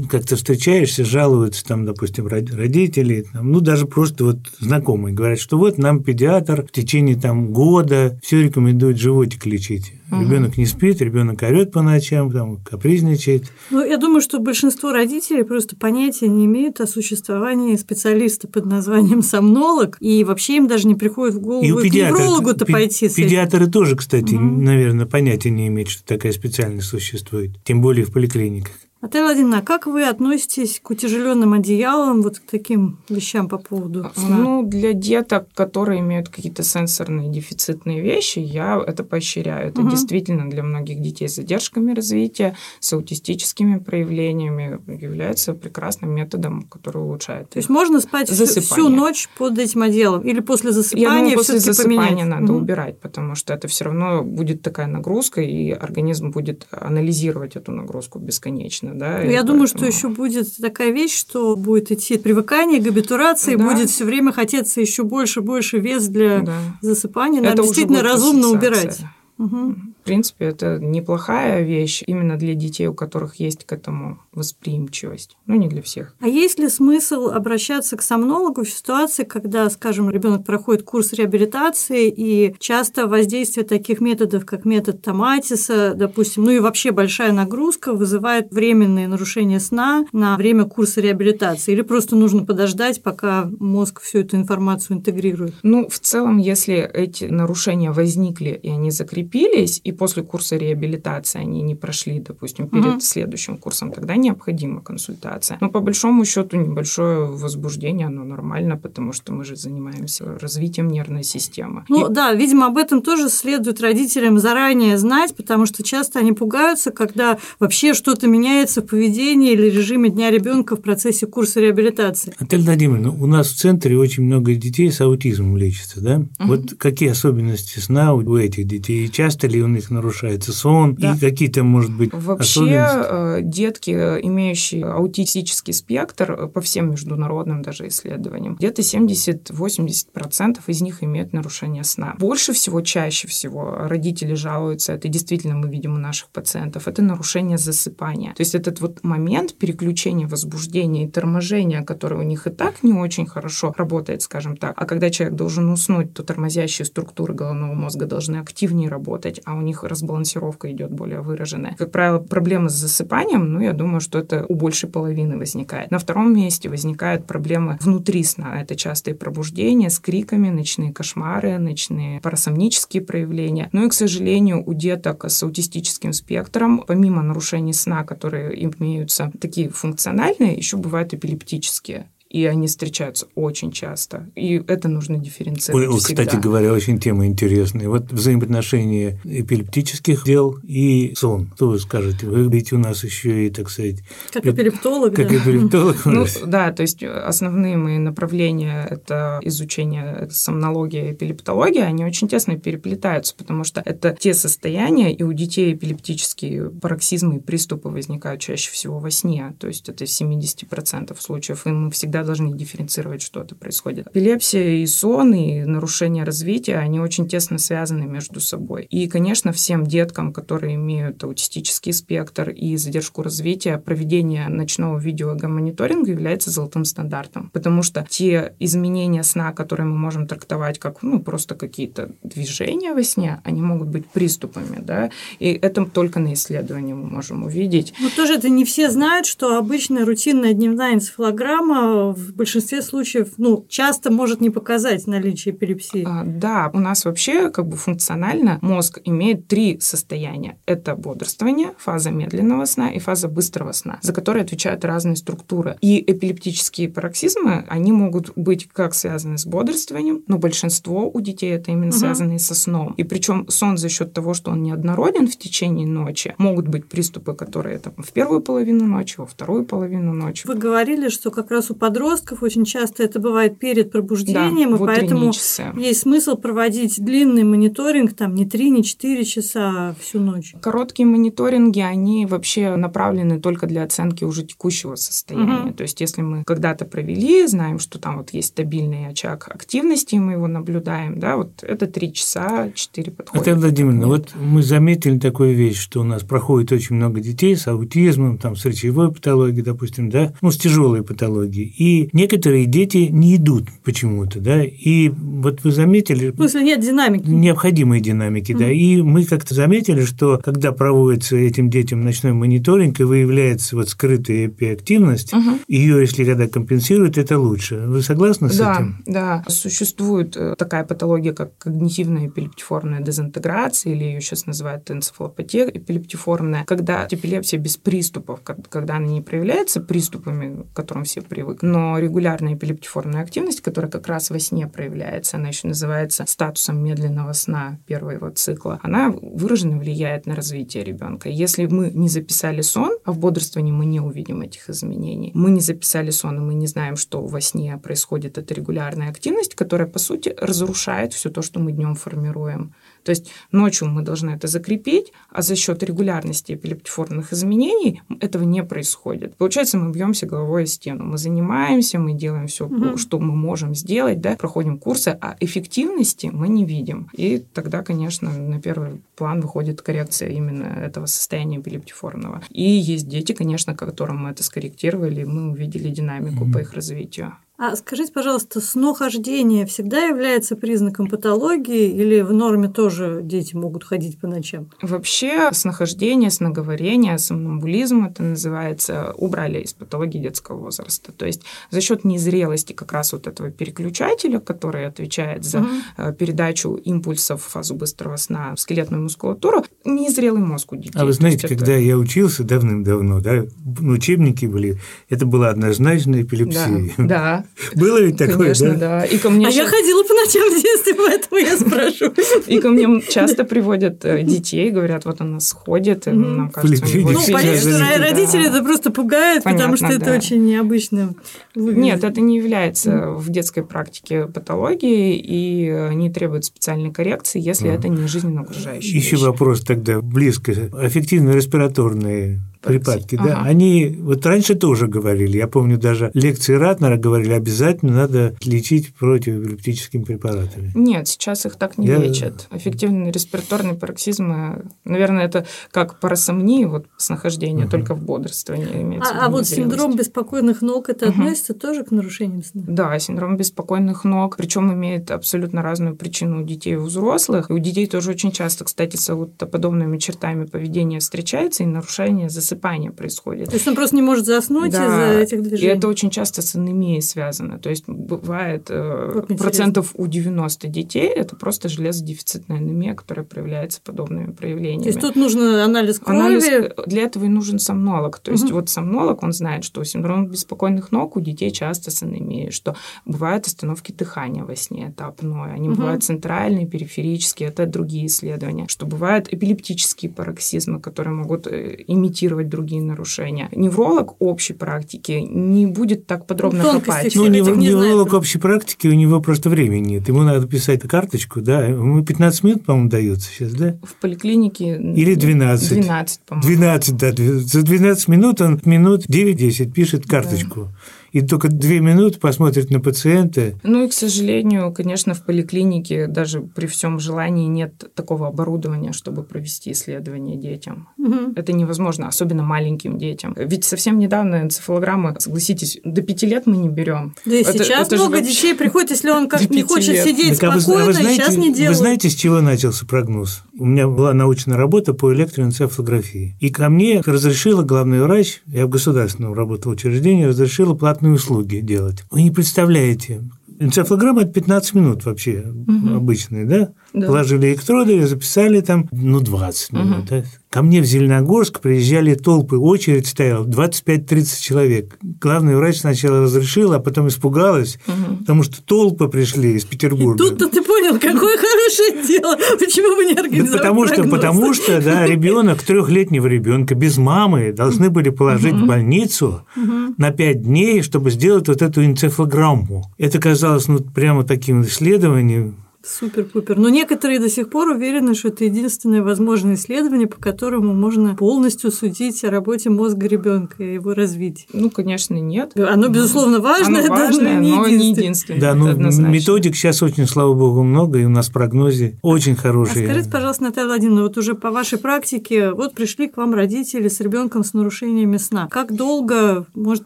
как-то 0.09 0.35
встречаешься, 0.35 1.03
жалуются 1.03 1.65
там, 1.65 1.85
допустим, 1.85 2.27
родители, 2.27 3.25
там, 3.33 3.51
ну, 3.51 3.59
даже 3.59 3.87
просто 3.87 4.25
вот 4.25 4.37
знакомые 4.59 5.15
говорят, 5.15 5.39
что 5.39 5.57
вот 5.57 5.77
нам 5.77 6.03
педиатр 6.03 6.65
в 6.65 6.71
течение 6.71 7.15
там 7.15 7.51
года 7.51 8.19
все 8.23 8.43
рекомендует 8.43 8.97
животик 8.97 9.45
лечить. 9.45 9.93
Угу. 10.11 10.21
Ребенок 10.21 10.57
не 10.57 10.65
спит, 10.65 11.01
ребенок 11.01 11.41
орет 11.43 11.71
по 11.71 11.81
ночам, 11.81 12.31
там, 12.31 12.57
капризничает. 12.57 13.51
Ну, 13.69 13.83
я 13.83 13.97
думаю, 13.97 14.21
что 14.21 14.39
большинство 14.39 14.91
родителей 14.91 15.43
просто 15.43 15.75
понятия 15.75 16.27
не 16.27 16.45
имеют 16.45 16.81
о 16.81 16.87
существовании 16.87 17.75
специалиста 17.75 18.47
под 18.47 18.65
названием 18.65 19.21
сомнолог, 19.21 19.97
и 19.99 20.23
вообще 20.23 20.57
им 20.57 20.67
даже 20.67 20.87
не 20.87 20.95
приходит 20.95 21.35
в 21.35 21.39
голову 21.39 21.65
и 21.65 21.71
у 21.71 21.77
к 21.79 21.83
неврологу-то 21.83 22.65
пойти. 22.65 23.09
Педиатры 23.09 23.67
тоже, 23.67 23.95
кстати, 23.95 24.35
угу. 24.35 24.43
наверное, 24.43 25.05
понятия 25.05 25.49
не 25.49 25.67
имеют, 25.67 25.89
что 25.89 26.03
такая 26.05 26.31
специальность 26.31 26.87
существует, 26.87 27.51
тем 27.63 27.81
более 27.81 28.05
в 28.05 28.11
поликлиниках. 28.11 28.73
Наталья 29.03 29.25
Владимировна, 29.25 29.57
а 29.57 29.61
как 29.61 29.85
вы 29.85 30.07
относитесь 30.07 30.79
к 30.81 30.89
утяжеленным 30.89 31.51
одеялам, 31.51 32.21
вот 32.21 32.39
к 32.39 32.43
таким 32.49 32.99
вещам 33.09 33.49
по 33.49 33.57
поводу 33.57 34.09
сна? 34.15 34.37
Ну, 34.37 34.63
для 34.65 34.93
деток, 34.93 35.49
которые 35.53 35.99
имеют 35.99 36.29
какие-то 36.29 36.63
сенсорные 36.63 37.27
дефицитные 37.27 37.99
вещи, 37.99 38.39
я 38.39 38.81
это 38.81 39.03
поощряю. 39.03 39.67
Это 39.67 39.81
угу. 39.81 39.89
действительно 39.89 40.49
для 40.49 40.63
многих 40.63 41.01
детей 41.01 41.27
с 41.27 41.35
задержками 41.35 41.93
развития, 41.93 42.55
с 42.79 42.93
аутистическими 42.93 43.77
проявлениями 43.77 44.79
является 44.87 45.53
прекрасным 45.53 46.11
методом, 46.11 46.61
который 46.61 47.01
улучшает. 47.01 47.49
То 47.49 47.59
есть 47.59 47.67
можно 47.67 47.99
спать 47.99 48.29
засыпание. 48.29 48.61
всю 48.61 48.87
ночь 48.87 49.27
под 49.37 49.59
этим 49.59 49.81
одеялом 49.81 50.21
или 50.21 50.39
после 50.39 50.71
засыпания? 50.71 51.09
Я 51.09 51.19
думаю, 51.19 51.35
после 51.35 51.59
засыпания 51.59 52.07
поменять? 52.07 52.39
надо 52.39 52.53
угу. 52.53 52.61
убирать, 52.61 53.01
потому 53.01 53.35
что 53.35 53.53
это 53.53 53.67
все 53.67 53.83
равно 53.83 54.23
будет 54.23 54.61
такая 54.61 54.87
нагрузка, 54.87 55.41
и 55.41 55.71
организм 55.71 56.31
будет 56.31 56.67
анализировать 56.71 57.57
эту 57.57 57.73
нагрузку 57.73 58.19
бесконечно 58.19 58.92
да. 58.93 59.17
Ну, 59.17 59.29
я 59.29 59.39
поэтому... 59.39 59.45
думаю, 59.45 59.67
что 59.67 59.85
еще 59.85 60.09
будет 60.09 60.55
такая 60.57 60.91
вещь, 60.91 61.17
что 61.17 61.55
будет 61.55 61.91
идти 61.91 62.17
привыкание 62.17 62.81
к 62.81 62.87
абитурации, 62.87 63.55
да. 63.55 63.63
будет 63.63 63.89
все 63.89 64.05
время 64.05 64.31
хотеться 64.31 64.81
еще 64.81 65.03
больше 65.03 65.41
больше 65.41 65.79
вес 65.79 66.07
для 66.07 66.41
да. 66.41 66.57
засыпания. 66.81 67.41
Надо 67.41 67.53
Это 67.53 67.63
действительно 67.63 68.01
разумно 68.01 68.47
убирать. 68.49 68.99
Угу. 69.37 69.75
В 70.03 70.05
принципе, 70.05 70.47
это 70.47 70.79
неплохая 70.79 71.63
вещь 71.63 72.03
именно 72.05 72.35
для 72.35 72.55
детей, 72.55 72.87
у 72.87 72.93
которых 72.93 73.35
есть 73.35 73.63
к 73.63 73.71
этому 73.71 74.19
восприимчивость. 74.33 75.37
Ну, 75.45 75.55
не 75.55 75.69
для 75.69 75.81
всех. 75.81 76.13
А 76.19 76.27
есть 76.27 76.59
ли 76.59 76.67
смысл 76.67 77.29
обращаться 77.29 77.95
к 77.95 78.01
сомнологу 78.01 78.65
в 78.65 78.69
ситуации, 78.69 79.23
когда, 79.23 79.69
скажем, 79.69 80.09
ребенок 80.09 80.45
проходит 80.45 80.83
курс 80.83 81.13
реабилитации, 81.13 82.13
и 82.13 82.53
часто 82.59 83.07
воздействие 83.07 83.65
таких 83.65 84.01
методов, 84.01 84.45
как 84.45 84.65
метод 84.65 85.01
Томатиса, 85.01 85.93
допустим, 85.95 86.43
ну 86.43 86.51
и 86.51 86.59
вообще 86.59 86.91
большая 86.91 87.31
нагрузка 87.31 87.93
вызывает 87.93 88.51
временные 88.51 89.07
нарушения 89.07 89.61
сна 89.61 90.05
на 90.11 90.35
время 90.35 90.65
курса 90.65 90.99
реабилитации? 90.99 91.71
Или 91.71 91.81
просто 91.81 92.17
нужно 92.17 92.43
подождать, 92.43 93.01
пока 93.01 93.49
мозг 93.57 94.01
всю 94.01 94.17
эту 94.19 94.35
информацию 94.35 94.97
интегрирует? 94.97 95.55
Ну, 95.63 95.87
в 95.87 95.97
целом, 95.99 96.39
если 96.39 96.75
эти 96.75 97.23
нарушения 97.23 97.91
возникли, 97.91 98.59
и 98.61 98.69
они 98.69 98.91
закрепились, 98.91 99.79
и 99.85 99.92
после 99.93 100.23
курса 100.23 100.57
реабилитации 100.57 101.39
они 101.39 101.61
не 101.61 101.75
прошли, 101.75 102.19
допустим, 102.19 102.67
перед 102.67 102.85
угу. 102.85 102.99
следующим 102.99 103.57
курсом, 103.57 103.91
тогда 103.91 104.15
необходима 104.15 104.81
консультация. 104.81 105.57
Но 105.61 105.69
по 105.69 105.79
большому 105.79 106.25
счету 106.25 106.57
небольшое 106.57 107.25
возбуждение, 107.25 108.07
оно 108.07 108.23
нормально, 108.23 108.77
потому 108.77 109.13
что 109.13 109.33
мы 109.33 109.43
же 109.43 109.55
занимаемся 109.55 110.37
развитием 110.39 110.87
нервной 110.87 111.23
системы. 111.23 111.85
Ну 111.89 112.09
и... 112.09 112.13
да, 112.13 112.33
видимо, 112.33 112.67
об 112.67 112.77
этом 112.77 113.01
тоже 113.01 113.29
следует 113.29 113.81
родителям 113.81 114.39
заранее 114.39 114.97
знать, 114.97 115.35
потому 115.35 115.65
что 115.65 115.83
часто 115.83 116.19
они 116.19 116.33
пугаются, 116.33 116.91
когда 116.91 117.37
вообще 117.59 117.93
что-то 117.93 118.27
меняется 118.27 118.81
в 118.81 118.87
поведении 118.87 119.53
или 119.53 119.69
режиме 119.69 120.09
дня 120.09 120.31
ребенка 120.31 120.75
в 120.75 120.81
процессе 120.81 121.27
курса 121.27 121.59
реабилитации. 121.59 122.33
Наталья 122.39 122.63
Владимировна, 122.63 123.11
у 123.11 123.25
нас 123.27 123.47
в 123.47 123.55
центре 123.55 123.97
очень 123.97 124.23
много 124.23 124.55
детей 124.55 124.91
с 124.91 125.01
аутизмом 125.01 125.57
лечится, 125.57 126.01
да? 126.01 126.17
Угу. 126.17 126.47
Вот 126.47 126.73
какие 126.77 127.09
особенности 127.09 127.79
сна 127.79 128.13
у 128.13 128.37
этих 128.37 128.65
детей? 128.65 129.05
И 129.05 129.11
часто 129.11 129.47
ли 129.47 129.61
у 129.61 129.67
них 129.83 129.91
нарушается 129.91 130.53
сон? 130.53 130.95
Да. 130.95 131.13
И 131.13 131.19
какие-то, 131.19 131.63
может 131.63 131.93
быть, 131.93 132.11
Вообще? 132.13 132.63
Э, 132.69 133.39
детки, 133.41 133.91
имеющие 133.91 134.85
аутистический 134.85 135.73
спектр 135.73 136.31
э, 136.31 136.47
по 136.47 136.61
всем 136.61 136.91
международным 136.91 137.61
даже 137.61 137.87
исследованиям, 137.87 138.55
где-то 138.55 138.81
70-80% 138.81 140.59
из 140.67 140.81
них 140.81 141.03
имеют 141.03 141.33
нарушение 141.33 141.83
сна. 141.83 142.15
Больше 142.19 142.53
всего, 142.53 142.81
чаще 142.81 143.27
всего 143.27 143.75
родители 143.87 144.33
жалуются, 144.33 144.93
это 144.93 145.07
действительно 145.07 145.55
мы 145.55 145.69
видим 145.69 145.95
у 145.95 145.97
наших 145.97 146.29
пациентов, 146.29 146.87
это 146.87 147.01
нарушение 147.01 147.57
засыпания. 147.57 148.33
То 148.33 148.41
есть 148.41 148.55
этот 148.55 148.81
вот 148.81 149.03
момент 149.03 149.55
переключения 149.55 150.27
возбуждения 150.27 151.05
и 151.05 151.07
торможения, 151.07 151.83
который 151.83 152.19
у 152.19 152.23
них 152.23 152.47
и 152.47 152.49
так 152.49 152.83
не 152.83 152.93
очень 152.93 153.25
хорошо 153.25 153.73
работает, 153.77 154.21
скажем 154.21 154.57
так, 154.57 154.73
а 154.75 154.85
когда 154.85 155.09
человек 155.09 155.35
должен 155.35 155.69
уснуть, 155.69 156.13
то 156.13 156.23
тормозящие 156.23 156.85
структуры 156.85 157.33
головного 157.33 157.73
мозга 157.73 158.05
должны 158.05 158.37
активнее 158.37 158.89
работать, 158.89 159.41
а 159.45 159.55
у 159.55 159.61
них 159.61 159.72
разбалансировка 159.81 160.71
идет 160.71 160.91
более 160.91 161.21
выраженная. 161.21 161.75
Как 161.77 161.91
правило, 161.91 162.19
проблемы 162.19 162.69
с 162.69 162.73
засыпанием, 162.73 163.53
ну, 163.53 163.59
я 163.61 163.73
думаю, 163.73 164.01
что 164.01 164.19
это 164.19 164.45
у 164.47 164.55
большей 164.55 164.89
половины 164.89 165.37
возникает. 165.37 165.89
На 165.89 165.97
втором 165.97 166.33
месте 166.33 166.69
возникают 166.69 167.25
проблемы 167.25 167.77
внутри 167.81 168.23
сна. 168.23 168.61
Это 168.61 168.75
частые 168.75 169.15
пробуждения 169.15 169.89
с 169.89 169.99
криками, 169.99 170.49
ночные 170.49 170.93
кошмары, 170.93 171.57
ночные 171.57 172.21
парасомнические 172.21 173.01
проявления. 173.03 173.69
Ну 173.71 173.85
и, 173.85 173.89
к 173.89 173.93
сожалению, 173.93 174.63
у 174.65 174.73
деток 174.73 175.25
с 175.25 175.41
аутистическим 175.43 176.13
спектром, 176.13 176.83
помимо 176.85 177.23
нарушений 177.23 177.73
сна, 177.73 178.03
которые 178.03 178.63
имеются 178.63 179.31
такие 179.39 179.69
функциональные, 179.69 180.55
еще 180.55 180.77
бывают 180.77 181.13
эпилептические 181.13 182.09
и 182.33 182.45
они 182.45 182.65
встречаются 182.65 183.27
очень 183.35 183.71
часто. 183.71 184.27
И 184.35 184.55
это 184.67 184.87
нужно 184.89 185.19
дифференцировать 185.19 185.87
Ой, 185.87 185.99
всегда. 185.99 186.25
Кстати 186.25 186.41
говоря, 186.41 186.73
очень 186.73 186.99
тема 186.99 187.27
интересная. 187.27 187.87
Вот 187.87 188.11
взаимоотношения 188.11 189.21
эпилептических 189.23 190.23
дел 190.25 190.57
и 190.63 191.13
сон. 191.15 191.51
Что 191.55 191.69
вы 191.69 191.79
скажете? 191.79 192.25
Вы 192.25 192.49
ведь 192.49 192.73
у 192.73 192.79
нас 192.79 193.03
еще 193.03 193.45
и, 193.45 193.49
так 193.51 193.69
сказать... 193.69 193.97
Как 194.31 194.47
эпилептолог, 194.47 195.15
Как 195.15 195.31
эпилептолог. 195.31 196.05
Ну, 196.05 196.25
да, 196.47 196.71
то 196.71 196.81
есть 196.81 197.03
основные 197.03 197.77
мои 197.77 197.99
направления– 197.99 198.87
это 198.89 199.39
изучение 199.43 200.27
сомнологии 200.31 201.09
и 201.09 201.11
эпилептологии, 201.13 201.81
они 201.81 202.03
очень 202.03 202.27
тесно 202.27 202.57
переплетаются, 202.57 203.35
потому 203.35 203.63
что 203.63 203.83
это 203.85 204.17
те 204.19 204.33
состояния, 204.33 205.13
и 205.13 205.21
у 205.21 205.33
детей 205.33 205.73
эпилептические 205.73 206.71
пароксизмы 206.71 207.35
и 207.35 207.39
приступы 207.39 207.89
возникают 207.89 208.41
чаще 208.41 208.71
всего 208.71 208.97
во 208.97 209.11
сне, 209.11 209.53
то 209.59 209.67
есть 209.67 209.87
это 209.87 210.05
70% 210.05 211.15
случаев, 211.19 211.67
и 211.67 211.69
мы 211.69 211.91
всегда 211.91 212.22
должны 212.23 212.55
дифференцировать, 212.55 213.21
что 213.21 213.41
это 213.41 213.55
происходит. 213.55 214.07
Эпилепсия 214.07 214.81
и 214.83 214.85
сон, 214.85 215.33
и 215.33 215.63
нарушение 215.63 216.23
развития, 216.23 216.77
они 216.77 216.99
очень 216.99 217.27
тесно 217.27 217.57
связаны 217.57 218.05
между 218.05 218.39
собой. 218.39 218.83
И, 218.89 219.07
конечно, 219.07 219.51
всем 219.51 219.85
деткам, 219.85 220.33
которые 220.33 220.75
имеют 220.75 221.23
аутистический 221.23 221.93
спектр 221.93 222.49
и 222.49 222.77
задержку 222.77 223.21
развития, 223.21 223.77
проведение 223.77 224.47
ночного 224.49 224.97
видеогомониторинга 224.97 226.11
является 226.11 226.49
золотым 226.49 226.85
стандартом, 226.85 227.49
потому 227.53 227.83
что 227.83 228.05
те 228.09 228.53
изменения 228.59 229.23
сна, 229.23 229.51
которые 229.51 229.87
мы 229.87 229.97
можем 229.97 230.27
трактовать 230.27 230.79
как 230.79 231.03
ну, 231.03 231.19
просто 231.19 231.55
какие-то 231.55 232.11
движения 232.23 232.93
во 232.93 233.03
сне, 233.03 233.41
они 233.43 233.61
могут 233.61 233.89
быть 233.89 234.07
приступами, 234.07 234.79
да, 234.79 235.09
и 235.39 235.47
это 235.51 235.85
только 235.85 236.19
на 236.19 236.33
исследовании 236.33 236.93
мы 236.93 237.05
можем 237.09 237.43
увидеть. 237.43 237.93
Вот 238.01 238.13
тоже 238.13 238.35
это 238.35 238.49
не 238.49 238.65
все 238.65 238.89
знают, 238.89 239.25
что 239.25 239.57
обычная 239.57 240.05
рутинная 240.05 240.53
дневная 240.53 240.93
энцефалограмма 240.93 242.12
в 242.13 242.33
большинстве 242.33 242.81
случаев, 242.81 243.33
ну, 243.37 243.65
часто 243.69 244.11
может 244.11 244.41
не 244.41 244.49
показать 244.49 245.07
наличие 245.07 245.53
эпилепсии. 245.53 246.03
А, 246.05 246.23
да, 246.25 246.69
у 246.73 246.79
нас 246.79 247.05
вообще 247.05 247.49
как 247.49 247.67
бы 247.67 247.77
функционально 247.77 248.59
мозг 248.61 248.99
имеет 249.03 249.47
три 249.47 249.79
состояния. 249.79 250.57
Это 250.65 250.95
бодрствование, 250.95 251.73
фаза 251.77 252.11
медленного 252.11 252.65
сна 252.65 252.91
и 252.91 252.99
фаза 252.99 253.27
быстрого 253.27 253.71
сна, 253.71 253.99
за 254.01 254.13
которые 254.13 254.43
отвечают 254.43 254.85
разные 254.85 255.15
структуры. 255.15 255.77
И 255.81 255.99
эпилептические 255.99 256.89
пароксизмы, 256.89 257.65
они 257.67 257.91
могут 257.91 258.31
быть 258.35 258.67
как 258.71 258.93
связаны 258.93 259.37
с 259.37 259.45
бодрствованием, 259.45 260.23
но 260.27 260.37
большинство 260.37 261.09
у 261.09 261.21
детей 261.21 261.53
это 261.53 261.71
именно 261.71 261.89
угу. 261.89 261.97
связаны 261.97 262.39
со 262.39 262.55
сном. 262.55 262.93
И 262.97 263.03
причем 263.03 263.47
сон 263.49 263.77
за 263.77 263.89
счет 263.89 264.13
того, 264.13 264.33
что 264.33 264.51
он 264.51 264.63
неоднороден 264.63 265.27
в 265.27 265.37
течение 265.37 265.87
ночи, 265.87 266.35
могут 266.37 266.67
быть 266.67 266.87
приступы, 266.87 267.33
которые 267.33 267.79
там 267.79 267.93
в 267.97 268.11
первую 268.11 268.41
половину 268.41 268.85
ночи, 268.85 269.15
во 269.17 269.25
вторую 269.25 269.65
половину 269.65 270.13
ночи. 270.13 270.47
Вы 270.47 270.55
говорили, 270.55 271.09
что 271.09 271.31
как 271.31 271.51
раз 271.51 271.71
у 271.71 271.75
подростков 271.75 272.02
подростков 272.03 272.43
очень 272.43 272.65
часто 272.65 273.03
это 273.03 273.19
бывает 273.19 273.57
перед 273.59 273.91
пробуждением, 273.91 274.71
да, 274.71 274.75
и 274.75 274.79
поэтому 274.79 275.31
часы. 275.31 275.71
есть 275.77 276.01
смысл 276.01 276.35
проводить 276.35 277.03
длинный 277.03 277.43
мониторинг, 277.43 278.13
там 278.13 278.35
не 278.35 278.45
3, 278.45 278.69
не 278.69 278.83
4 278.83 279.23
часа, 279.23 279.69
а 279.73 279.95
всю 279.99 280.19
ночь. 280.19 280.53
Короткие 280.61 281.05
мониторинги, 281.05 281.79
они 281.79 282.25
вообще 282.25 282.75
направлены 282.75 283.39
только 283.39 283.67
для 283.67 283.83
оценки 283.83 284.23
уже 284.23 284.43
текущего 284.43 284.95
состояния. 284.95 285.69
Угу. 285.69 285.73
То 285.73 285.83
есть, 285.83 286.01
если 286.01 286.21
мы 286.21 286.43
когда-то 286.43 286.85
провели, 286.85 287.47
знаем, 287.47 287.79
что 287.79 287.99
там 287.99 288.17
вот 288.17 288.31
есть 288.31 288.49
стабильный 288.49 289.07
очаг 289.07 289.49
активности, 289.53 290.15
мы 290.15 290.33
его 290.33 290.47
наблюдаем, 290.47 291.19
да, 291.19 291.37
вот 291.37 291.63
это 291.63 291.87
3 291.87 292.13
часа, 292.13 292.71
4 292.73 293.11
подхода. 293.11 293.39
Это 293.51 293.55
Владимировна, 293.55 294.07
вот 294.07 294.33
мы 294.35 294.61
заметили 294.61 295.17
такую 295.17 295.55
вещь, 295.55 295.79
что 295.79 296.01
у 296.01 296.03
нас 296.03 296.23
проходит 296.23 296.71
очень 296.71 296.95
много 296.97 297.21
детей 297.21 297.55
с 297.55 297.67
аутизмом, 297.67 298.37
там, 298.37 298.55
с 298.55 298.65
речевой 298.65 299.11
патологией, 299.13 299.63
допустим, 299.63 300.09
да, 300.09 300.33
ну, 300.41 300.51
с 300.51 300.57
тяжелой 300.57 301.03
патологией. 301.03 301.73
И 301.83 302.09
некоторые 302.13 302.65
дети 302.65 303.09
не 303.11 303.35
идут 303.35 303.67
почему-то, 303.83 304.39
да, 304.39 304.63
и 304.63 305.09
вот 305.09 305.65
вы 305.65 305.71
заметили... 305.73 306.29
В 306.29 306.35
смысле, 306.35 306.63
нет 306.63 306.79
динамики? 306.79 307.27
Необходимой 307.27 307.99
динамики, 307.99 308.53
mm-hmm. 308.53 308.57
да, 308.57 308.71
и 308.71 309.01
мы 309.01 309.25
как-то 309.25 309.53
заметили, 309.53 310.05
что 310.05 310.39
когда 310.41 310.71
проводится 310.71 311.35
этим 311.35 311.69
детям 311.69 312.05
ночной 312.05 312.31
мониторинг 312.31 313.01
и 313.01 313.03
выявляется 313.03 313.75
вот 313.75 313.89
скрытая 313.89 314.47
эпиактивность, 314.47 315.33
mm-hmm. 315.33 315.59
ее, 315.67 315.99
если 315.99 316.23
когда 316.23 316.47
компенсируют, 316.47 317.17
это 317.17 317.37
лучше. 317.37 317.75
Вы 317.85 318.01
согласны 318.01 318.49
с 318.49 318.57
да, 318.57 318.75
этим? 318.75 319.03
Да, 319.05 319.43
существует 319.49 320.37
э, 320.37 320.55
такая 320.57 320.85
патология, 320.85 321.33
как 321.33 321.57
когнитивная 321.57 322.27
эпилептиформная 322.27 323.01
дезинтеграция, 323.01 323.91
или 323.91 324.05
ее 324.05 324.21
сейчас 324.21 324.45
называют 324.45 324.89
энцефалопатия 324.89 325.67
эпилептиформная, 325.67 326.63
когда 326.63 327.05
эпилепсия 327.11 327.59
без 327.59 327.75
приступов, 327.75 328.39
когда 328.69 328.95
она 328.95 329.07
не 329.07 329.21
проявляется 329.21 329.81
приступами, 329.81 330.63
к 330.63 330.73
которым 330.73 331.03
все 331.03 331.21
привыкли, 331.21 331.72
но 331.73 331.97
регулярная 331.97 332.53
эпилептиформная 332.53 333.23
активность, 333.23 333.61
которая 333.61 333.89
как 333.89 334.05
раз 334.07 334.29
во 334.29 334.37
сне 334.37 334.67
проявляется, 334.67 335.37
она 335.37 335.47
еще 335.47 335.67
называется 335.67 336.23
статусом 336.27 336.83
медленного 336.83 337.33
сна 337.33 337.79
первого 337.87 338.11
его 338.11 338.29
цикла, 338.29 338.79
она 338.83 339.09
выраженно 339.09 339.79
влияет 339.79 340.27
на 340.27 340.35
развитие 340.35 340.83
ребенка. 340.83 341.29
Если 341.29 341.65
мы 341.65 341.89
не 341.89 342.09
записали 342.09 342.61
сон, 342.61 342.91
а 343.03 343.11
в 343.11 343.17
бодрствовании 343.17 343.71
мы 343.71 343.87
не 343.87 343.99
увидим 343.99 344.41
этих 344.43 344.69
изменений, 344.69 345.31
мы 345.33 345.49
не 345.49 345.61
записали 345.61 346.11
сон, 346.11 346.37
и 346.37 346.41
мы 346.41 346.53
не 346.53 346.67
знаем, 346.67 346.95
что 346.95 347.25
во 347.25 347.41
сне 347.41 347.75
происходит 347.77 348.37
эта 348.37 348.53
регулярная 348.53 349.09
активность, 349.09 349.55
которая, 349.55 349.87
по 349.87 349.97
сути, 349.97 350.35
разрушает 350.39 351.13
все 351.13 351.31
то, 351.31 351.41
что 351.41 351.59
мы 351.59 351.71
днем 351.71 351.95
формируем. 351.95 352.75
То 353.03 353.11
есть 353.11 353.31
ночью 353.51 353.87
мы 353.87 354.01
должны 354.01 354.31
это 354.31 354.47
закрепить, 354.47 355.11
а 355.29 355.41
за 355.41 355.55
счет 355.55 355.83
регулярности 355.83 356.53
эпилептиформных 356.53 357.33
изменений 357.33 358.01
этого 358.19 358.43
не 358.43 358.63
происходит. 358.63 359.35
Получается, 359.35 359.77
мы 359.77 359.91
бьемся 359.91 360.25
головой 360.25 360.63
о 360.63 360.65
стену. 360.65 361.03
Мы 361.05 361.17
занимаемся, 361.17 361.99
мы 361.99 362.13
делаем 362.13 362.47
все, 362.47 362.65
угу. 362.65 362.97
что 362.97 363.19
мы 363.19 363.35
можем 363.35 363.75
сделать, 363.75 364.21
да, 364.21 364.35
проходим 364.35 364.77
курсы, 364.77 365.17
а 365.19 365.35
эффективности 365.39 366.29
мы 366.33 366.47
не 366.47 366.65
видим. 366.65 367.09
И 367.13 367.43
тогда, 367.53 367.83
конечно, 367.83 368.31
на 368.31 368.61
первый 368.61 369.01
план 369.15 369.41
выходит 369.41 369.81
коррекция 369.81 370.29
именно 370.29 370.63
этого 370.63 371.05
состояния 371.05 371.59
эпилептиформного. 371.59 372.41
И 372.49 372.63
есть 372.63 373.07
дети, 373.07 373.33
конечно, 373.33 373.75
которым 373.75 374.23
мы 374.23 374.29
это 374.31 374.43
скорректировали, 374.43 375.21
и 375.21 375.25
мы 375.25 375.51
увидели 375.51 375.89
динамику 375.89 376.43
угу. 376.45 376.53
по 376.53 376.57
их 376.59 376.73
развитию. 376.73 377.33
А 377.55 377.75
скажите, 377.75 378.11
пожалуйста, 378.11 378.59
снохождение 378.61 379.67
всегда 379.67 380.05
является 380.05 380.55
признаком 380.55 381.07
патологии 381.07 381.87
или 381.87 382.21
в 382.21 382.33
норме 382.33 382.67
тоже 382.67 383.19
дети 383.21 383.55
могут 383.55 383.83
ходить 383.83 384.19
по 384.19 384.27
ночам? 384.27 384.71
Вообще 384.81 385.49
снохождение, 385.53 386.31
сноговорение, 386.31 387.19
сомнамбулизм 387.19 388.05
это 388.05 388.23
называется, 388.23 389.13
убрали 389.17 389.59
из 389.59 389.73
патологии 389.73 390.17
детского 390.17 390.57
возраста. 390.57 391.11
То 391.11 391.27
есть 391.27 391.43
за 391.69 391.79
счет 391.79 392.03
незрелости 392.03 392.73
как 392.73 392.91
раз 392.91 393.13
вот 393.13 393.27
этого 393.27 393.51
переключателя, 393.51 394.39
который 394.39 394.87
отвечает 394.87 395.45
за 395.45 395.59
угу. 395.59 396.13
передачу 396.17 396.73
импульсов 396.73 397.43
в 397.43 397.47
фазу 397.47 397.75
быстрого 397.75 398.15
сна 398.15 398.55
в 398.55 398.59
скелетную 398.59 399.03
мускулатуру, 399.03 399.63
незрелый 399.85 400.41
мозг 400.41 400.71
у 400.71 400.75
детей. 400.75 400.93
А 400.95 401.05
вы 401.05 401.13
знаете, 401.13 401.47
когда 401.47 401.75
я 401.75 401.97
учился 401.97 402.43
давным-давно, 402.43 403.21
да, 403.21 403.45
учебники 403.79 404.47
были, 404.47 404.79
это 405.07 405.27
была 405.27 405.49
однозначная 405.49 406.23
эпилепсия. 406.23 406.91
Да, 406.97 407.05
да. 407.07 407.42
Было 407.75 408.01
ведь 408.01 408.17
такое, 408.17 408.37
Конечно, 408.37 408.73
да? 408.73 408.99
да. 408.99 409.03
И 409.05 409.17
ко 409.17 409.29
мне 409.29 409.47
а 409.47 409.49
я 409.49 409.65
ходила 409.65 410.03
по 410.03 410.13
ночам 410.13 410.49
в 410.49 410.61
детстве, 410.61 410.93
поэтому 410.97 411.39
я 411.39 411.57
спрошу. 411.57 412.13
И 412.47 412.59
ко 412.59 412.69
мне 412.69 413.01
часто 413.01 413.43
приводят 413.43 414.03
э, 414.05 414.23
детей, 414.23 414.69
говорят, 414.71 415.05
вот 415.05 415.21
она 415.21 415.39
сходит, 415.39 416.05
нам 416.05 416.49
кажется, 416.49 416.85
Ну, 416.97 417.13
понятно, 417.31 417.71
что 417.71 417.99
родители 417.99 418.47
это 418.47 418.63
просто 418.63 418.91
пугают, 418.91 419.43
потому 419.43 419.77
что 419.77 419.87
это 419.87 420.13
очень 420.13 420.43
необычно 420.45 421.13
Нет, 421.55 422.03
это 422.03 422.21
не 422.21 422.37
является 422.37 423.11
в 423.11 423.29
детской 423.29 423.63
практике 423.63 424.27
патологией 424.27 425.17
и 425.17 425.95
не 425.95 426.11
требует 426.11 426.45
специальной 426.45 426.91
коррекции, 426.91 427.39
если 427.39 427.69
это 427.71 427.87
не 427.87 428.07
жизненно 428.07 428.41
окружающие 428.41 428.97
Еще 428.97 429.17
вопрос 429.17 429.61
тогда 429.61 430.01
близко. 430.01 430.51
Аффективно-респираторные 430.51 432.39
припадки, 432.63 433.15
ага. 433.15 433.29
да, 433.29 433.41
они 433.43 433.97
вот 433.99 434.25
раньше 434.25 434.55
тоже 434.55 434.87
говорили, 434.87 435.37
я 435.37 435.47
помню 435.47 435.77
даже 435.77 436.11
лекции 436.13 436.53
Ратнера 436.53 436.97
говорили, 436.97 437.33
обязательно 437.33 437.93
надо 437.93 438.35
лечить 438.43 438.93
противоэпилептическими 438.95 440.03
препаратами. 440.03 440.71
Нет, 440.73 441.07
сейчас 441.07 441.45
их 441.45 441.55
так 441.55 441.77
не 441.77 441.87
я... 441.87 441.97
лечат. 441.97 442.47
Эффективные 442.51 443.11
респираторные 443.11 443.75
пароксизмы, 443.75 444.65
наверное, 444.85 445.25
это 445.25 445.45
как 445.71 445.99
парасомния, 445.99 446.67
вот 446.67 446.87
снахождение, 446.97 447.65
угу. 447.65 447.71
только 447.71 447.95
в 447.95 448.03
бодрствовании 448.03 448.81
имеется. 448.81 449.13
А, 449.13 449.25
а 449.25 449.29
вот 449.29 449.47
синдром 449.47 449.95
беспокойных 449.95 450.61
ног, 450.61 450.89
это 450.89 451.07
угу. 451.07 451.13
относится 451.13 451.53
тоже 451.53 451.83
к 451.83 451.91
нарушениям 451.91 452.43
сна? 452.43 452.63
Да, 452.65 452.99
синдром 452.99 453.37
беспокойных 453.37 454.03
ног, 454.03 454.37
причем 454.37 454.73
имеет 454.73 455.11
абсолютно 455.11 455.61
разную 455.61 455.95
причину 455.95 456.41
у 456.41 456.45
детей 456.45 456.73
и 456.73 456.77
у 456.77 456.83
взрослых. 456.83 457.49
И 457.49 457.53
у 457.53 457.59
детей 457.59 457.87
тоже 457.87 458.11
очень 458.11 458.31
часто, 458.31 458.63
кстати, 458.63 458.95
с 458.95 459.13
вот 459.13 459.37
подобными 459.37 459.97
чертами 459.97 460.45
поведения 460.45 460.99
встречается 460.99 461.63
и 461.63 461.65
нарушение 461.65 462.29
засыпания 462.29 462.52
засыпание 462.53 462.91
происходит. 462.91 463.47
То 463.49 463.55
есть 463.55 463.67
он 463.67 463.75
просто 463.75 463.95
не 463.95 464.01
может 464.01 464.25
заснуть 464.25 464.71
да, 464.71 464.85
из-за 464.85 465.21
этих 465.21 465.43
движений? 465.43 465.73
И 465.73 465.75
это 465.75 465.87
очень 465.87 466.09
часто 466.09 466.41
с 466.41 466.55
анемией 466.55 467.01
связано. 467.01 467.59
То 467.59 467.69
есть 467.69 467.85
бывает 467.87 468.67
э, 468.69 469.11
вот 469.13 469.37
процентов 469.37 469.91
у 469.95 470.07
90 470.07 470.67
детей 470.67 471.07
это 471.07 471.35
просто 471.35 471.69
железодефицитная 471.69 472.57
анемия, 472.57 472.93
которая 472.93 473.25
проявляется 473.25 473.81
подобными 473.83 474.31
проявлениями. 474.31 474.83
То 474.83 474.89
есть 474.89 475.01
тут 475.01 475.15
нужен 475.15 475.41
анализ 475.41 475.99
крови? 475.99 476.19
Анализ, 476.19 476.71
для 476.87 477.03
этого 477.03 477.25
и 477.25 477.29
нужен 477.29 477.59
сомнолог. 477.59 478.19
То 478.19 478.31
есть 478.31 478.45
угу. 478.45 478.55
вот 478.55 478.69
сомнолог, 478.69 479.23
он 479.23 479.33
знает, 479.33 479.63
что 479.63 479.83
синдром 479.83 480.27
беспокойных 480.27 480.91
ног 480.91 481.17
у 481.17 481.21
детей 481.21 481.51
часто 481.51 481.91
с 481.91 482.03
анемией, 482.03 482.51
что 482.51 482.75
бывают 483.05 483.47
остановки 483.47 483.91
дыхания 483.91 484.43
во 484.43 484.55
сне, 484.55 484.87
это 484.89 485.07
апноэ. 485.07 485.51
Они 485.53 485.69
угу. 485.69 485.77
бывают 485.77 486.03
центральные, 486.03 486.67
периферические, 486.67 487.49
это 487.49 487.65
другие 487.65 488.07
исследования. 488.07 488.65
Что 488.67 488.85
бывают 488.85 489.31
эпилептические 489.31 490.11
пароксизмы, 490.11 490.79
которые 490.79 491.13
могут 491.13 491.47
э, 491.47 491.83
имитировать 491.87 492.42
диагностировать 492.43 492.49
другие 492.49 492.81
нарушения. 492.81 493.49
Невролог 493.55 494.15
общей 494.19 494.53
практики 494.53 495.25
не 495.29 495.65
будет 495.65 496.05
так 496.05 496.27
подробно 496.27 496.63
ну, 496.63 496.71
копать. 496.79 497.15
Ну, 497.15 497.27
нев- 497.27 497.55
не 497.55 497.67
невролог 497.67 498.09
знает. 498.09 498.13
общей 498.13 498.39
практики, 498.39 498.87
у 498.87 498.93
него 498.93 499.21
просто 499.21 499.49
времени 499.49 499.93
нет. 499.93 500.07
Ему 500.07 500.21
надо 500.21 500.47
писать 500.47 500.81
карточку, 500.81 501.41
да, 501.41 501.65
ему 501.65 502.03
15 502.03 502.43
минут, 502.43 502.65
по-моему, 502.65 502.89
дается 502.89 503.29
сейчас, 503.29 503.53
да? 503.53 503.77
В 503.83 503.95
поликлинике... 503.95 504.75
Или 504.75 505.15
12. 505.15 505.69
12, 505.69 506.19
по-моему. 506.21 506.47
12, 506.47 506.97
да. 506.97 507.11
За 507.15 507.63
12 507.63 508.07
минут 508.07 508.41
он 508.41 508.61
минут 508.65 509.05
9-10 509.07 509.71
пишет 509.71 510.05
карточку. 510.05 510.61
Да 510.61 510.69
и 511.13 511.21
только 511.21 511.47
две 511.47 511.79
минуты 511.79 512.19
посмотрит 512.19 512.71
на 512.71 512.79
пациента. 512.79 513.53
Ну 513.61 513.85
и, 513.85 513.87
к 513.87 513.93
сожалению, 513.93 514.73
конечно, 514.73 515.13
в 515.13 515.23
поликлинике 515.23 516.07
даже 516.07 516.41
при 516.41 516.65
всем 516.65 516.99
желании 516.99 517.47
нет 517.47 517.93
такого 517.93 518.27
оборудования, 518.27 518.93
чтобы 518.93 519.23
провести 519.23 519.71
исследование 519.71 520.37
детям. 520.37 520.89
Угу. 520.97 521.33
Это 521.35 521.53
невозможно, 521.53 522.07
особенно 522.07 522.41
маленьким 522.41 522.97
детям. 522.97 523.35
Ведь 523.37 523.63
совсем 523.63 523.99
недавно 523.99 524.41
энцефалограммы, 524.41 525.15
согласитесь, 525.19 525.79
до 525.83 526.01
пяти 526.01 526.25
лет 526.25 526.47
мы 526.47 526.57
не 526.57 526.67
берем. 526.67 527.15
Да 527.25 527.35
и 527.35 527.41
это, 527.41 527.63
сейчас 527.63 527.87
это 527.87 527.97
много 527.97 528.15
вообще... 528.15 528.31
детей 528.31 528.55
приходит, 528.55 528.89
если 528.89 529.11
он 529.11 529.29
как 529.29 529.47
не 529.51 529.61
хочет 529.61 529.93
лет. 529.93 530.05
сидеть 530.05 530.39
так, 530.39 530.59
спокойно, 530.59 530.81
а 530.81 530.85
вы, 530.85 530.91
а 530.91 530.93
вы 530.93 530.93
знаете, 530.93 531.21
сейчас 531.21 531.37
не 531.37 531.53
делает. 531.53 531.69
Вы 531.69 531.75
знаете, 531.75 532.09
с 532.09 532.15
чего 532.15 532.41
начался 532.41 532.87
прогноз? 532.87 533.43
У 533.55 533.65
меня 533.65 533.87
была 533.87 534.13
научная 534.13 534.57
работа 534.57 534.95
по 534.95 535.13
электроэнцефалографии. 535.13 536.35
И 536.39 536.49
ко 536.49 536.69
мне 536.69 537.01
разрешила 537.05 537.61
главный 537.61 538.01
врач, 538.01 538.41
я 538.47 538.65
в 538.65 538.69
государственном 538.69 539.35
работал 539.35 539.73
учреждении, 539.73 540.25
разрешила 540.25 540.73
платные 540.73 541.13
услуги 541.13 541.57
делать. 541.57 542.03
Вы 542.09 542.23
не 542.23 542.31
представляете, 542.31 543.21
Энцефалограмма– 543.63 544.21
это 544.23 544.31
15 544.31 544.73
минут 544.73 545.05
вообще 545.05 545.43
угу. 545.45 545.95
обычные, 545.95 546.45
да? 546.45 546.69
да? 546.93 547.07
Положили 547.07 547.47
электроды, 547.47 548.05
записали 548.05 548.61
там, 548.61 548.89
ну, 548.91 549.19
20 549.19 549.71
минут. 549.73 549.97
Угу. 549.99 550.07
Да? 550.09 550.23
Ко 550.49 550.61
мне 550.61 550.81
в 550.81 550.85
Зеленогорск 550.85 551.61
приезжали 551.61 552.13
толпы, 552.13 552.57
очередь 552.57 553.07
стояла, 553.07 553.45
25-30 553.45 554.41
человек. 554.41 554.97
Главный 555.01 555.55
врач 555.55 555.77
сначала 555.77 556.21
разрешил, 556.21 556.73
а 556.73 556.79
потом 556.79 557.07
испугалась, 557.07 557.79
угу. 557.87 558.17
потому 558.17 558.43
что 558.43 558.61
толпы 558.61 559.07
пришли 559.07 559.53
из 559.53 559.63
Петербурга. 559.65 560.17
Тут-то 560.17 560.49
ты 560.49 560.61
понял, 560.61 560.99
какое 560.99 561.37
хорошее 561.37 562.03
дело. 562.05 562.37
Почему 562.59 562.95
бы 562.95 563.05
не 563.05 563.13
организовать 563.13 563.51
да 563.51 563.57
потому 563.57 563.87
что, 563.87 564.03
потому 564.03 564.53
что, 564.53 564.81
да, 564.81 565.05
ребенок 565.05 565.63
трехлетнего 565.63 566.27
ребенка 566.27 566.75
без 566.75 566.97
мамы 566.97 567.53
должны 567.53 567.89
были 567.89 568.09
положить 568.09 568.53
угу. 568.53 568.65
в 568.65 568.67
больницу 568.67 569.45
угу. 569.55 569.95
на 569.97 570.11
5 570.11 570.41
дней, 570.41 570.81
чтобы 570.81 571.11
сделать 571.11 571.47
вот 571.47 571.61
эту 571.61 571.85
энцефалограмму. 571.85 572.91
Это 572.97 573.19
казалось 573.19 573.52
ну, 573.67 573.79
прямо 573.79 574.23
таким 574.23 574.61
исследованием 574.61 575.55
Супер-пупер. 575.85 576.57
Но 576.57 576.69
некоторые 576.69 577.19
до 577.19 577.29
сих 577.29 577.49
пор 577.49 577.69
уверены, 577.69 578.15
что 578.15 578.29
это 578.29 578.45
единственное 578.45 579.03
возможное 579.03 579.55
исследование, 579.55 580.07
по 580.07 580.17
которому 580.17 580.73
можно 580.73 581.15
полностью 581.15 581.71
судить 581.71 582.23
о 582.23 582.31
работе 582.31 582.69
мозга 582.69 583.05
ребенка 583.07 583.63
и 583.63 583.73
его 583.73 583.93
развитии. 583.93 584.47
Ну, 584.53 584.69
конечно, 584.69 585.15
нет. 585.15 585.51
Оно, 585.57 585.89
безусловно, 585.89 586.39
важное, 586.39 586.85
Оно 586.85 586.95
важное 586.95 587.35
но, 587.35 587.39
не, 587.41 587.51
но 587.51 587.67
не 587.67 587.91
единственное. 587.91 588.39
Да, 588.39 588.55
ну, 588.55 588.73
методик 588.75 589.55
сейчас 589.55 589.83
очень, 589.83 590.07
слава 590.07 590.33
богу, 590.33 590.63
много, 590.63 590.99
и 590.99 591.05
у 591.05 591.09
нас 591.09 591.29
прогнозы 591.29 591.99
очень 592.01 592.35
хорошие. 592.35 592.85
А 592.85 592.89
скажите, 592.89 593.11
пожалуйста, 593.11 593.43
Наталья 593.43 593.67
Владимировна, 593.67 594.03
вот 594.03 594.17
уже 594.17 594.35
по 594.35 594.51
вашей 594.51 594.79
практике, 594.79 595.51
вот 595.51 595.75
пришли 595.75 596.07
к 596.07 596.15
вам 596.15 596.33
родители 596.33 596.87
с 596.87 597.01
ребенком 597.01 597.43
с 597.43 597.53
нарушениями 597.53 598.17
сна. 598.17 598.47
Как 598.49 598.73
долго 598.73 599.45
может 599.53 599.85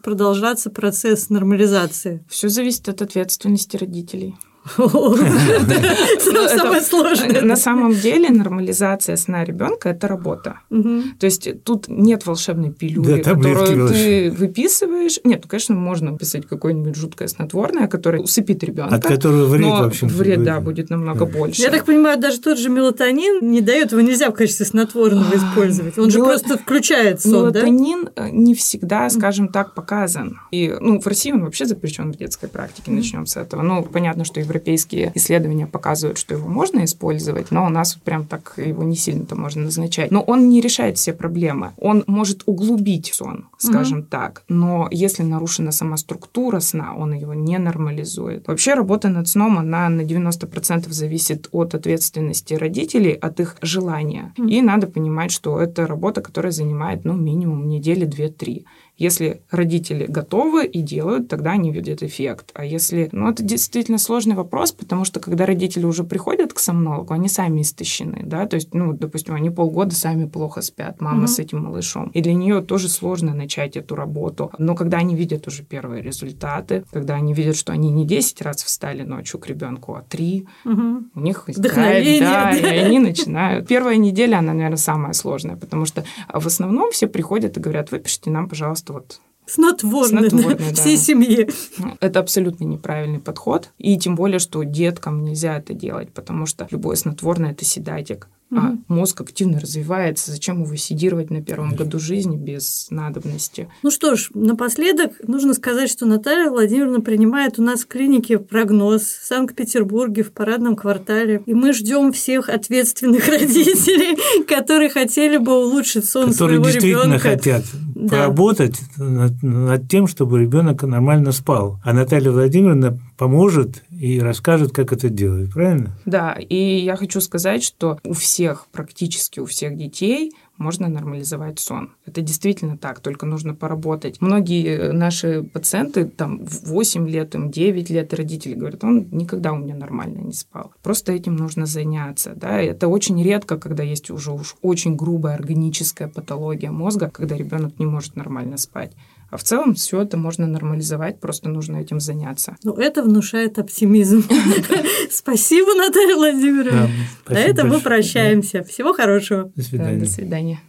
продолжаться 0.00 0.70
процесс 0.70 1.28
нормализации? 1.28 2.24
Все 2.28 2.48
зависит 2.48 2.88
от 2.88 3.02
ответственности 3.02 3.76
родителей. 3.76 4.36
Самое 6.56 6.82
сложное. 6.82 7.42
На 7.42 7.56
самом 7.56 7.92
деле 7.94 8.28
нормализация 8.30 9.16
сна 9.16 9.44
ребенка 9.44 9.90
это 9.90 10.08
работа. 10.08 10.60
То 10.70 11.26
есть 11.26 11.64
тут 11.64 11.88
нет 11.88 12.26
волшебной 12.26 12.70
пилюли, 12.70 13.22
которую 13.22 13.88
ты 13.88 14.30
выписываешь. 14.30 15.20
Нет, 15.24 15.40
ну, 15.44 15.48
конечно, 15.48 15.74
можно 15.74 16.16
писать 16.16 16.46
какое-нибудь 16.46 16.96
жуткое 16.96 17.28
снотворное, 17.28 17.88
которое 17.88 18.22
усыпит 18.22 18.62
ребенка. 18.64 18.94
От 18.94 19.04
которого 19.04 19.46
вред, 19.46 19.66
в 19.66 19.82
общем 19.82 20.08
Вред, 20.08 20.42
да, 20.42 20.60
будет 20.60 20.90
намного 20.90 21.26
больше. 21.26 21.62
Я 21.62 21.70
так 21.70 21.84
понимаю, 21.84 22.18
даже 22.18 22.40
тот 22.40 22.58
же 22.58 22.68
мелатонин 22.68 23.50
не 23.50 23.60
дает, 23.60 23.92
его 23.92 24.00
нельзя 24.00 24.30
в 24.30 24.34
качестве 24.34 24.66
снотворного 24.66 25.34
использовать. 25.34 25.98
Он 25.98 26.10
же 26.10 26.18
просто 26.18 26.58
включает 26.58 27.20
сон, 27.20 27.32
Мелатонин 27.32 28.10
э, 28.16 28.28
не 28.30 28.54
всегда, 28.54 29.08
скажем 29.10 29.48
так, 29.48 29.74
показан. 29.74 30.40
И, 30.50 30.74
ну, 30.80 31.00
в 31.00 31.06
России 31.06 31.32
он 31.32 31.44
вообще 31.44 31.66
запрещен 31.66 32.12
в 32.12 32.16
детской 32.16 32.48
практике, 32.48 32.90
начнем 32.90 33.26
с 33.26 33.36
этого. 33.36 33.62
Ну, 33.62 33.82
понятно, 33.82 34.24
что 34.24 34.40
в 34.40 34.50
европейские 34.58 35.12
исследования 35.14 35.66
показывают, 35.66 36.18
что 36.18 36.34
его 36.34 36.48
можно 36.48 36.84
использовать, 36.84 37.50
но 37.50 37.66
у 37.66 37.68
нас 37.68 37.94
вот 37.94 38.02
прям 38.02 38.26
так 38.26 38.54
его 38.56 38.82
не 38.82 38.96
сильно-то 38.96 39.36
можно 39.36 39.62
назначать. 39.62 40.10
Но 40.10 40.20
он 40.22 40.48
не 40.48 40.60
решает 40.60 40.98
все 40.98 41.12
проблемы. 41.12 41.72
Он 41.78 42.04
может 42.06 42.42
углубить 42.46 43.12
сон, 43.14 43.48
скажем 43.58 44.00
угу. 44.00 44.06
так. 44.10 44.42
Но 44.48 44.88
если 44.90 45.22
нарушена 45.22 45.72
сама 45.72 45.96
структура 45.96 46.60
сна, 46.60 46.94
он 46.96 47.12
его 47.12 47.34
не 47.34 47.58
нормализует. 47.58 48.48
Вообще 48.48 48.74
работа 48.74 49.08
над 49.08 49.28
сном, 49.28 49.58
она 49.58 49.88
на 49.88 50.02
90% 50.02 50.90
зависит 50.90 51.48
от 51.52 51.74
ответственности 51.74 52.54
родителей, 52.54 53.12
от 53.12 53.40
их 53.40 53.56
желания. 53.62 54.34
Угу. 54.38 54.48
И 54.48 54.60
надо 54.60 54.86
понимать, 54.86 55.30
что 55.30 55.60
это 55.60 55.86
работа, 55.86 56.20
которая 56.20 56.52
занимает 56.52 57.04
ну, 57.04 57.14
минимум 57.14 57.68
недели 57.68 58.06
2-3. 58.06 58.64
Если 58.98 59.42
родители 59.50 60.06
готовы 60.06 60.66
и 60.66 60.82
делают, 60.82 61.28
тогда 61.28 61.52
они 61.52 61.70
видят 61.70 62.02
эффект. 62.02 62.50
А 62.54 62.64
если... 62.64 63.08
Ну, 63.12 63.30
это 63.30 63.44
действительно 63.44 63.98
сложный 63.98 64.34
вопрос, 64.34 64.72
потому 64.72 65.04
что 65.04 65.20
когда 65.20 65.46
родители 65.46 65.86
уже 65.86 66.02
приходят 66.02 66.52
к 66.52 66.58
сомнологу, 66.58 67.14
они 67.14 67.28
сами 67.28 67.62
истощены, 67.62 68.22
да, 68.24 68.46
то 68.46 68.56
есть, 68.56 68.74
ну, 68.74 68.92
допустим, 68.92 69.34
они 69.34 69.50
полгода 69.50 69.94
сами 69.94 70.26
плохо 70.26 70.62
спят, 70.62 71.00
мама 71.00 71.20
угу. 71.20 71.26
с 71.28 71.38
этим 71.38 71.62
малышом. 71.62 72.08
И 72.08 72.20
для 72.20 72.34
нее 72.34 72.60
тоже 72.60 72.88
сложно 72.88 73.34
начать 73.34 73.76
эту 73.76 73.94
работу. 73.94 74.50
Но 74.58 74.74
когда 74.74 74.98
они 74.98 75.14
видят 75.14 75.46
уже 75.46 75.62
первые 75.62 76.02
результаты, 76.02 76.84
когда 76.92 77.14
они 77.14 77.34
видят, 77.34 77.56
что 77.56 77.72
они 77.72 77.90
не 77.90 78.04
10 78.04 78.42
раз 78.42 78.64
встали 78.64 79.02
ночью 79.02 79.38
к 79.38 79.46
ребенку, 79.46 79.94
а 79.94 80.02
3, 80.02 80.46
угу. 80.64 80.82
у 81.14 81.20
них 81.20 81.46
возникает, 81.46 82.20
да, 82.20 82.50
да, 82.50 82.74
и 82.74 82.78
они 82.78 82.98
начинают. 82.98 83.68
Первая 83.68 83.96
неделя, 83.96 84.38
она, 84.38 84.52
наверное, 84.54 84.76
самая 84.76 85.12
сложная, 85.12 85.56
потому 85.56 85.84
что 85.84 86.04
в 86.32 86.46
основном 86.46 86.90
все 86.90 87.06
приходят 87.06 87.56
и 87.56 87.60
говорят, 87.60 87.92
выпишите 87.92 88.30
нам, 88.30 88.48
пожалуйста, 88.48 88.87
вот 88.90 89.20
снотворное, 89.46 90.28
снотворное 90.28 90.70
да. 90.70 90.74
всей 90.74 90.96
семье. 90.96 91.48
Ну, 91.78 91.96
это 92.00 92.20
абсолютно 92.20 92.64
неправильный 92.64 93.20
подход. 93.20 93.70
И 93.78 93.96
тем 93.98 94.14
более, 94.14 94.38
что 94.38 94.62
деткам 94.62 95.24
нельзя 95.24 95.58
это 95.58 95.74
делать, 95.74 96.12
потому 96.12 96.46
что 96.46 96.66
любое 96.70 96.96
снотворное– 96.96 97.50
это 97.52 97.64
седатик. 97.64 98.28
Угу. 98.50 98.60
А 98.60 98.76
мозг 98.88 99.20
активно 99.20 99.60
развивается. 99.60 100.30
Зачем 100.30 100.62
его 100.62 100.74
седировать 100.76 101.30
на 101.30 101.42
первом 101.42 101.74
году 101.74 101.98
жизни 101.98 102.36
без 102.36 102.86
надобности? 102.90 103.68
Ну 103.82 103.90
что 103.90 104.16
ж, 104.16 104.30
напоследок 104.32 105.12
нужно 105.26 105.52
сказать, 105.54 105.90
что 105.90 106.06
Наталья 106.06 106.50
Владимировна 106.50 107.00
принимает 107.00 107.58
у 107.58 107.62
нас 107.62 107.82
в 107.82 107.88
клинике 107.88 108.38
прогноз 108.38 109.02
в 109.02 109.26
Санкт-Петербурге 109.26 110.22
в 110.22 110.32
парадном 110.32 110.76
квартале. 110.76 111.42
И 111.44 111.52
мы 111.52 111.72
ждем 111.72 112.12
всех 112.12 112.48
ответственных 112.48 113.28
родителей, 113.28 114.44
которые 114.44 114.88
хотели 114.88 115.36
бы 115.36 115.52
улучшить 115.52 116.06
сон 116.06 116.30
которые 116.30 116.58
своего 116.58 116.64
действительно 116.64 117.14
ребенка. 117.14 117.18
хотят 117.18 117.64
да. 117.94 118.08
поработать 118.08 118.80
над, 118.96 119.42
над 119.42 119.88
тем, 119.88 120.06
чтобы 120.06 120.40
ребенок 120.40 120.82
нормально 120.82 121.32
спал. 121.32 121.80
А 121.84 121.92
Наталья 121.92 122.30
Владимировна 122.30 122.98
поможет 123.18 123.82
и 123.90 124.20
расскажет, 124.20 124.72
как 124.72 124.92
это 124.92 125.08
делать, 125.08 125.52
правильно? 125.52 125.98
Да, 126.06 126.32
и 126.32 126.78
я 126.78 126.96
хочу 126.96 127.20
сказать, 127.20 127.64
что 127.64 127.98
у 128.04 128.12
всех, 128.12 128.37
практически 128.72 129.40
у 129.40 129.46
всех 129.46 129.76
детей 129.76 130.32
можно 130.56 130.88
нормализовать 130.88 131.58
сон. 131.60 131.92
Это 132.04 132.20
действительно 132.20 132.76
так, 132.76 133.00
только 133.00 133.26
нужно 133.26 133.54
поработать. 133.54 134.20
Многие 134.20 134.92
наши 134.92 135.42
пациенты, 135.42 136.04
там, 136.04 136.44
в 136.44 136.68
8 136.68 137.08
лет, 137.08 137.34
им 137.34 137.50
9 137.50 137.90
лет, 137.90 138.12
родители 138.12 138.54
говорят, 138.54 138.84
он 138.84 139.08
никогда 139.12 139.52
у 139.52 139.58
меня 139.58 139.76
нормально 139.76 140.18
не 140.18 140.32
спал. 140.32 140.72
Просто 140.82 141.12
этим 141.12 141.36
нужно 141.36 141.66
заняться. 141.66 142.34
Да? 142.34 142.60
Это 142.60 142.88
очень 142.88 143.22
редко, 143.22 143.56
когда 143.56 143.82
есть 143.82 144.10
уже 144.10 144.32
уж 144.32 144.56
очень 144.62 144.96
грубая 144.96 145.34
органическая 145.34 146.08
патология 146.08 146.70
мозга, 146.70 147.08
когда 147.08 147.36
ребенок 147.36 147.78
не 147.78 147.86
может 147.86 148.16
нормально 148.16 148.56
спать. 148.56 148.92
А 149.30 149.36
в 149.36 149.42
целом 149.42 149.74
все 149.74 150.02
это 150.02 150.16
можно 150.16 150.46
нормализовать, 150.46 151.20
просто 151.20 151.48
нужно 151.48 151.76
этим 151.78 152.00
заняться. 152.00 152.56
Ну, 152.64 152.74
это 152.74 153.02
внушает 153.02 153.58
оптимизм. 153.58 154.24
Спасибо, 155.10 155.74
Наталья 155.74 156.16
Владимировна. 156.16 156.88
На 157.28 157.38
этом 157.38 157.68
мы 157.68 157.80
прощаемся. 157.80 158.64
Всего 158.64 158.94
хорошего. 158.94 159.52
До 159.54 159.62
свидания. 159.62 160.00
До 160.00 160.06
свидания. 160.06 160.60